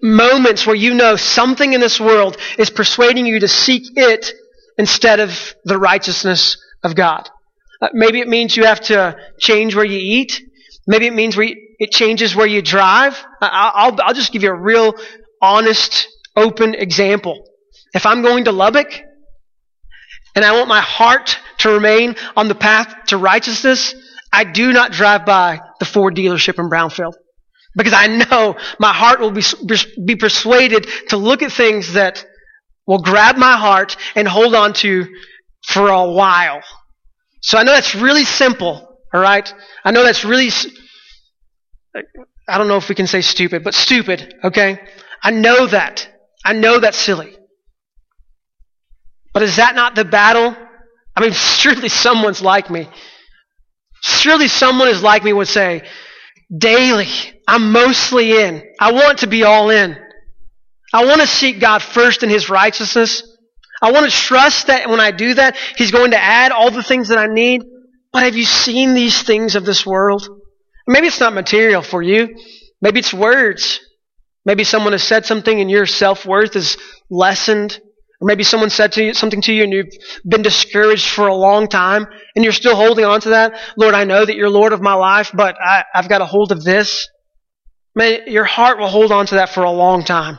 Moments 0.02 0.66
where 0.66 0.76
you 0.76 0.94
know 0.94 1.16
something 1.16 1.72
in 1.72 1.80
this 1.80 1.98
world 2.00 2.36
is 2.58 2.70
persuading 2.70 3.26
you 3.26 3.40
to 3.40 3.48
seek 3.48 3.84
it 3.96 4.32
instead 4.76 5.20
of 5.20 5.54
the 5.64 5.78
righteousness 5.78 6.58
of 6.82 6.94
God. 6.94 7.28
Uh, 7.80 7.88
maybe 7.92 8.20
it 8.20 8.28
means 8.28 8.56
you 8.56 8.64
have 8.64 8.80
to 8.80 9.16
change 9.38 9.74
where 9.74 9.84
you 9.84 9.98
eat. 9.98 10.42
Maybe 10.86 11.06
it 11.06 11.14
means 11.14 11.36
it 11.38 11.90
changes 11.90 12.34
where 12.34 12.46
you 12.46 12.62
drive. 12.62 13.22
I'll 13.40 14.14
just 14.14 14.32
give 14.32 14.42
you 14.42 14.50
a 14.50 14.60
real 14.60 14.94
honest, 15.40 16.08
open 16.36 16.74
example. 16.74 17.44
If 17.94 18.04
I'm 18.04 18.22
going 18.22 18.44
to 18.44 18.52
Lubbock 18.52 18.92
and 20.34 20.44
I 20.44 20.52
want 20.52 20.68
my 20.68 20.80
heart 20.80 21.38
to 21.58 21.70
remain 21.70 22.16
on 22.36 22.48
the 22.48 22.54
path 22.54 22.94
to 23.08 23.16
righteousness, 23.16 23.94
I 24.32 24.44
do 24.44 24.72
not 24.72 24.92
drive 24.92 25.24
by 25.24 25.60
the 25.78 25.84
Ford 25.84 26.14
dealership 26.14 26.58
in 26.58 26.68
Brownfield. 26.68 27.14
Because 27.78 27.92
I 27.94 28.08
know 28.08 28.56
my 28.80 28.92
heart 28.92 29.20
will 29.20 29.30
be, 29.30 29.42
be 30.04 30.16
persuaded 30.16 30.88
to 31.10 31.16
look 31.16 31.42
at 31.42 31.52
things 31.52 31.92
that 31.92 32.26
will 32.88 32.98
grab 32.98 33.36
my 33.36 33.56
heart 33.56 33.96
and 34.16 34.26
hold 34.26 34.54
on 34.56 34.72
to 34.72 35.06
for 35.64 35.88
a 35.88 36.10
while. 36.10 36.60
So 37.40 37.56
I 37.56 37.62
know 37.62 37.72
that's 37.72 37.94
really 37.94 38.24
simple, 38.24 38.98
alright? 39.14 39.54
I 39.84 39.92
know 39.92 40.02
that's 40.02 40.24
really, 40.24 40.50
I 42.48 42.58
don't 42.58 42.66
know 42.66 42.78
if 42.78 42.88
we 42.88 42.96
can 42.96 43.06
say 43.06 43.20
stupid, 43.20 43.62
but 43.62 43.74
stupid, 43.74 44.34
okay? 44.42 44.80
I 45.22 45.30
know 45.30 45.66
that. 45.68 46.08
I 46.44 46.54
know 46.54 46.80
that's 46.80 46.98
silly. 46.98 47.36
But 49.32 49.44
is 49.44 49.56
that 49.56 49.76
not 49.76 49.94
the 49.94 50.04
battle? 50.04 50.56
I 51.14 51.20
mean, 51.20 51.32
surely 51.32 51.88
someone's 51.88 52.42
like 52.42 52.70
me. 52.70 52.88
Surely 54.02 54.48
someone 54.48 54.88
is 54.88 55.00
like 55.00 55.22
me 55.22 55.32
would 55.32 55.46
say, 55.46 55.86
daily, 56.56 57.06
I'm 57.48 57.72
mostly 57.72 58.32
in. 58.32 58.62
I 58.78 58.92
want 58.92 59.20
to 59.20 59.26
be 59.26 59.42
all 59.42 59.70
in. 59.70 59.96
I 60.92 61.06
want 61.06 61.22
to 61.22 61.26
seek 61.26 61.60
God 61.60 61.82
first 61.82 62.22
in 62.22 62.28
His 62.28 62.50
righteousness. 62.50 63.22
I 63.80 63.90
want 63.90 64.10
to 64.10 64.16
trust 64.16 64.66
that 64.66 64.90
when 64.90 65.00
I 65.00 65.12
do 65.12 65.32
that, 65.32 65.56
He's 65.76 65.90
going 65.90 66.10
to 66.10 66.18
add 66.18 66.52
all 66.52 66.70
the 66.70 66.82
things 66.82 67.08
that 67.08 67.16
I 67.16 67.26
need. 67.26 67.62
But 68.12 68.24
have 68.24 68.36
you 68.36 68.44
seen 68.44 68.92
these 68.92 69.22
things 69.22 69.56
of 69.56 69.64
this 69.64 69.86
world? 69.86 70.28
Maybe 70.86 71.06
it's 71.06 71.20
not 71.20 71.32
material 71.32 71.80
for 71.80 72.02
you. 72.02 72.36
Maybe 72.82 73.00
it's 73.00 73.14
words. 73.14 73.80
Maybe 74.44 74.64
someone 74.64 74.92
has 74.92 75.02
said 75.02 75.24
something 75.24 75.60
and 75.60 75.70
your 75.70 75.86
self 75.86 76.26
worth 76.26 76.54
is 76.54 76.76
lessened. 77.10 77.80
Or 78.20 78.26
maybe 78.26 78.44
someone 78.44 78.70
said 78.70 78.92
to 78.92 79.04
you, 79.04 79.14
something 79.14 79.40
to 79.42 79.52
you 79.52 79.62
and 79.62 79.72
you've 79.72 79.92
been 80.26 80.42
discouraged 80.42 81.08
for 81.08 81.28
a 81.28 81.34
long 81.34 81.68
time 81.68 82.06
and 82.34 82.44
you're 82.44 82.52
still 82.52 82.74
holding 82.74 83.04
on 83.04 83.20
to 83.22 83.30
that. 83.30 83.58
Lord, 83.76 83.94
I 83.94 84.04
know 84.04 84.24
that 84.24 84.34
you're 84.34 84.50
Lord 84.50 84.72
of 84.72 84.82
my 84.82 84.94
life, 84.94 85.30
but 85.32 85.56
I, 85.60 85.84
have 85.94 86.08
got 86.08 86.20
a 86.20 86.26
hold 86.26 86.50
of 86.52 86.64
this. 86.64 87.08
Your 87.98 88.44
heart 88.44 88.78
will 88.78 88.88
hold 88.88 89.12
on 89.12 89.26
to 89.26 89.36
that 89.36 89.50
for 89.50 89.64
a 89.64 89.70
long 89.70 90.04
time. 90.04 90.38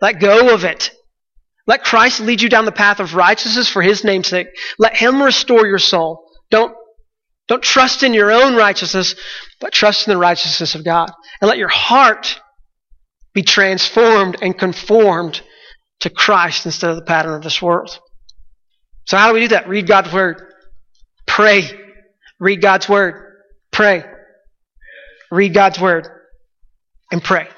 Let 0.00 0.20
go 0.20 0.54
of 0.54 0.64
it. 0.64 0.90
Let 1.66 1.84
Christ 1.84 2.20
lead 2.20 2.42
you 2.42 2.48
down 2.48 2.64
the 2.64 2.72
path 2.72 3.00
of 3.00 3.14
righteousness 3.14 3.68
for 3.68 3.82
His 3.82 4.04
name's 4.04 4.28
sake. 4.28 4.48
Let 4.78 4.96
Him 4.96 5.22
restore 5.22 5.66
your 5.66 5.78
soul. 5.78 6.24
Don't, 6.50 6.74
don't 7.48 7.62
trust 7.62 8.02
in 8.02 8.12
your 8.12 8.32
own 8.32 8.56
righteousness, 8.56 9.14
but 9.60 9.72
trust 9.72 10.06
in 10.06 10.12
the 10.12 10.18
righteousness 10.18 10.74
of 10.74 10.84
God. 10.84 11.10
And 11.40 11.48
let 11.48 11.58
your 11.58 11.68
heart 11.68 12.40
be 13.34 13.42
transformed 13.42 14.36
and 14.42 14.58
conformed 14.58 15.40
to 16.00 16.10
Christ 16.10 16.66
instead 16.66 16.90
of 16.90 16.96
the 16.96 17.04
pattern 17.04 17.34
of 17.34 17.42
this 17.42 17.62
world. 17.62 17.98
So 19.06 19.16
how 19.16 19.28
do 19.28 19.34
we 19.34 19.40
do 19.40 19.48
that? 19.48 19.68
Read 19.68 19.86
God's 19.86 20.12
Word. 20.12 20.42
Pray. 21.26 21.70
Read 22.38 22.60
God's 22.60 22.88
Word. 22.88 23.14
Pray. 23.70 24.04
Read 25.30 25.54
God's 25.54 25.78
Word. 25.78 26.08
And 27.10 27.22
pray. 27.22 27.48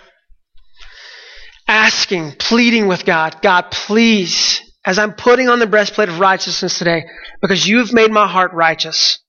Asking, 1.69 2.33
pleading 2.33 2.89
with 2.89 3.05
God, 3.05 3.41
God, 3.43 3.71
please 3.71 4.61
as 4.85 4.99
I'm 4.99 5.13
putting 5.13 5.49
on 5.49 5.59
the 5.59 5.67
breastplate 5.67 6.09
of 6.09 6.19
righteousness 6.19 6.79
today, 6.79 7.05
because 7.41 7.67
you've 7.67 7.93
made 7.93 8.11
my 8.11 8.27
heart 8.27 8.53
righteous, 8.53 9.21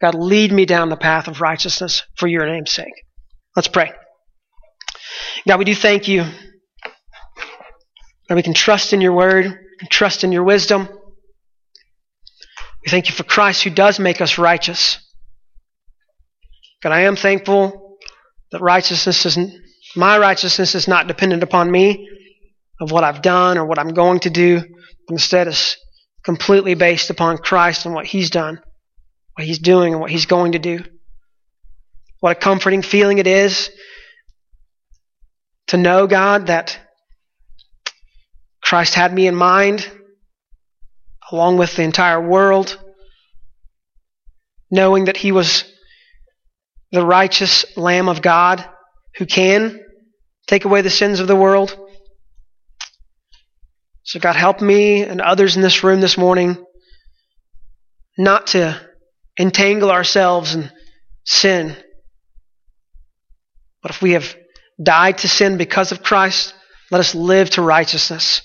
God, 0.00 0.14
lead 0.14 0.52
me 0.52 0.66
down 0.66 0.88
the 0.88 0.96
path 0.96 1.28
of 1.28 1.40
righteousness 1.40 2.02
for 2.16 2.26
your 2.26 2.46
name's 2.46 2.72
sake. 2.72 2.92
Let's 3.54 3.68
pray. 3.68 3.92
God, 5.46 5.58
we 5.58 5.64
do 5.64 5.74
thank 5.74 6.08
you 6.08 6.24
that 8.28 8.34
we 8.34 8.42
can 8.42 8.54
trust 8.54 8.92
in 8.92 9.00
your 9.00 9.12
word, 9.12 9.58
trust 9.90 10.24
in 10.24 10.32
your 10.32 10.42
wisdom. 10.42 10.88
We 12.84 12.90
thank 12.90 13.08
you 13.08 13.14
for 13.14 13.22
Christ 13.22 13.62
who 13.62 13.70
does 13.70 14.00
make 14.00 14.20
us 14.20 14.38
righteous. 14.38 14.98
God, 16.82 16.92
I 16.92 17.02
am 17.02 17.16
thankful 17.16 17.98
that 18.50 18.60
righteousness 18.60 19.24
isn't, 19.24 19.54
my 19.96 20.18
righteousness 20.18 20.74
is 20.74 20.88
not 20.88 21.06
dependent 21.06 21.42
upon 21.42 21.70
me, 21.70 22.08
of 22.80 22.90
what 22.90 23.04
I've 23.04 23.22
done 23.22 23.58
or 23.58 23.64
what 23.64 23.78
I'm 23.78 23.94
going 23.94 24.20
to 24.20 24.30
do. 24.30 24.62
Instead, 25.08 25.48
it's 25.48 25.76
completely 26.24 26.74
based 26.74 27.10
upon 27.10 27.38
Christ 27.38 27.86
and 27.86 27.94
what 27.94 28.06
He's 28.06 28.30
done, 28.30 28.60
what 29.34 29.46
He's 29.46 29.58
doing, 29.58 29.92
and 29.92 30.00
what 30.00 30.10
He's 30.10 30.26
going 30.26 30.52
to 30.52 30.58
do. 30.58 30.80
What 32.20 32.36
a 32.36 32.40
comforting 32.40 32.82
feeling 32.82 33.18
it 33.18 33.26
is 33.26 33.70
to 35.68 35.76
know, 35.76 36.06
God, 36.06 36.48
that 36.48 36.78
Christ 38.62 38.94
had 38.94 39.12
me 39.12 39.26
in 39.26 39.34
mind, 39.34 39.88
along 41.30 41.56
with 41.56 41.76
the 41.76 41.82
entire 41.82 42.20
world, 42.20 42.78
knowing 44.70 45.06
that 45.06 45.16
He 45.16 45.32
was 45.32 45.64
the 46.92 47.04
righteous 47.04 47.76
Lamb 47.76 48.08
of 48.08 48.22
God 48.22 48.64
who 49.16 49.26
can 49.26 49.80
take 50.46 50.64
away 50.64 50.82
the 50.82 50.90
sins 50.90 51.20
of 51.20 51.26
the 51.26 51.36
world. 51.36 51.76
So, 54.02 54.20
God, 54.20 54.36
help 54.36 54.60
me 54.60 55.02
and 55.02 55.20
others 55.20 55.56
in 55.56 55.62
this 55.62 55.82
room 55.82 56.00
this 56.00 56.16
morning 56.16 56.64
not 58.16 58.48
to 58.48 58.80
entangle 59.38 59.90
ourselves 59.90 60.54
in 60.54 60.70
sin. 61.24 61.76
But 63.82 63.90
if 63.90 64.00
we 64.00 64.12
have 64.12 64.34
died 64.82 65.18
to 65.18 65.28
sin 65.28 65.58
because 65.58 65.92
of 65.92 66.02
Christ, 66.02 66.54
let 66.90 67.00
us 67.00 67.14
live 67.14 67.50
to 67.50 67.62
righteousness 67.62 68.42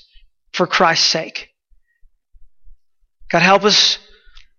for 0.53 0.67
Christ's 0.67 1.07
sake. 1.07 1.49
God, 3.31 3.41
help 3.41 3.63
us, 3.63 3.97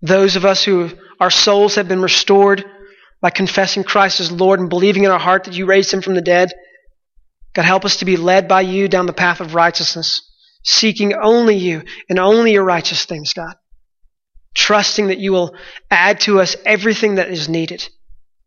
those 0.01 0.37
of 0.37 0.45
us 0.45 0.65
who 0.65 0.91
our 1.21 1.31
souls 1.31 1.75
have 1.75 1.89
been 1.89 2.01
restored 2.01 2.65
by 3.21 3.31
confessing 3.31 3.85
Christ 3.85 4.21
as 4.21 4.33
Lord 4.33 4.61
and 4.61 4.69
believing 4.69 5.05
in 5.05 5.11
our 5.11 5.19
heart 5.19 5.45
that 5.45 5.55
you 5.55 5.67
raised 5.67 5.93
him 5.93 6.01
from 6.01 6.15
the 6.15 6.23
dead. 6.23 6.53
God, 7.55 7.65
help 7.65 7.85
us 7.85 7.97
to 7.97 8.05
be 8.05 8.17
led 8.17 8.49
by 8.49 8.63
you 8.63 8.89
down 8.89 9.07
the 9.07 9.13
path 9.13 9.41
of 9.41 9.55
righteousness 9.55 10.23
seeking 10.63 11.15
only 11.15 11.57
you 11.57 11.83
and 12.09 12.19
only 12.19 12.53
your 12.53 12.65
righteous 12.65 13.05
things, 13.05 13.33
God. 13.33 13.55
Trusting 14.55 15.09
that 15.09 15.19
you 15.19 15.33
will 15.33 15.57
add 15.91 16.21
to 16.21 16.41
us 16.41 16.57
everything 16.65 17.17
that 17.17 17.31
is 17.31 17.49
needed. 17.49 17.89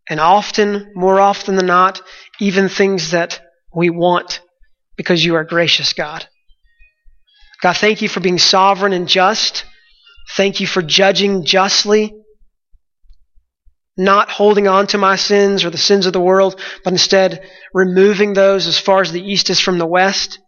And 0.08 0.20
often, 0.20 0.92
more 0.96 1.20
often 1.20 1.56
than 1.56 1.66
not, 1.66 2.02
even 2.40 2.70
things 2.70 3.12
that 3.12 3.42
we 3.74 3.90
want 3.90 4.42
because 4.96 5.26
you 5.26 5.36
are 5.36 5.44
gracious, 5.44 5.94
God. 5.94 6.28
God, 7.62 7.76
thank 7.76 8.02
you 8.02 8.10
for 8.10 8.20
being 8.20 8.38
sovereign 8.38 8.94
and 8.94 9.08
just. 9.08 9.66
Thank 10.36 10.60
you 10.60 10.68
for 10.68 10.82
judging 10.82 11.44
justly, 11.44 12.14
not 13.98 14.30
holding 14.30 14.68
on 14.68 14.88
to 14.88 14.98
my 14.98 15.16
sins 15.16 15.64
or 15.64 15.70
the 15.70 15.78
sins 15.78 16.06
of 16.06 16.14
the 16.14 16.20
world, 16.20 16.60
but 16.84 16.94
instead 16.94 17.50
removing 17.74 18.34
those 18.34 18.68
as 18.68 18.78
far 18.78 19.02
as 19.02 19.12
the 19.12 19.22
east 19.22 19.50
is 19.50 19.60
from 19.60 19.78
the 19.78 19.86
west. 19.86 20.40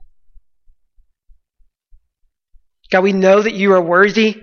God, 2.92 3.04
we 3.04 3.14
know 3.14 3.42
that 3.42 3.54
you 3.54 3.74
are 3.74 3.82
worthy 3.82 4.42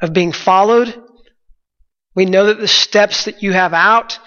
of 0.00 0.12
being 0.12 0.32
followed. 0.32 1.02
We 2.14 2.26
know 2.26 2.46
that 2.46 2.60
the 2.60 2.68
steps 2.68 3.24
that 3.24 3.42
you 3.42 3.52
have 3.52 3.72
out, 3.72 4.18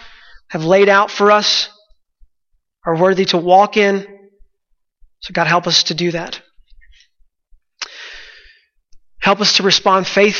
have 0.49 0.63
laid 0.63 0.89
out 0.89 1.11
for 1.11 1.31
us, 1.31 1.69
are 2.85 2.97
worthy 2.97 3.25
to 3.25 3.37
walk 3.37 3.77
in. 3.77 4.05
So, 5.19 5.33
God, 5.33 5.47
help 5.47 5.67
us 5.67 5.83
to 5.83 5.93
do 5.93 6.11
that. 6.11 6.41
Help 9.19 9.41
us 9.41 9.57
to 9.57 9.63
respond 9.63 10.07
faithfully. 10.07 10.35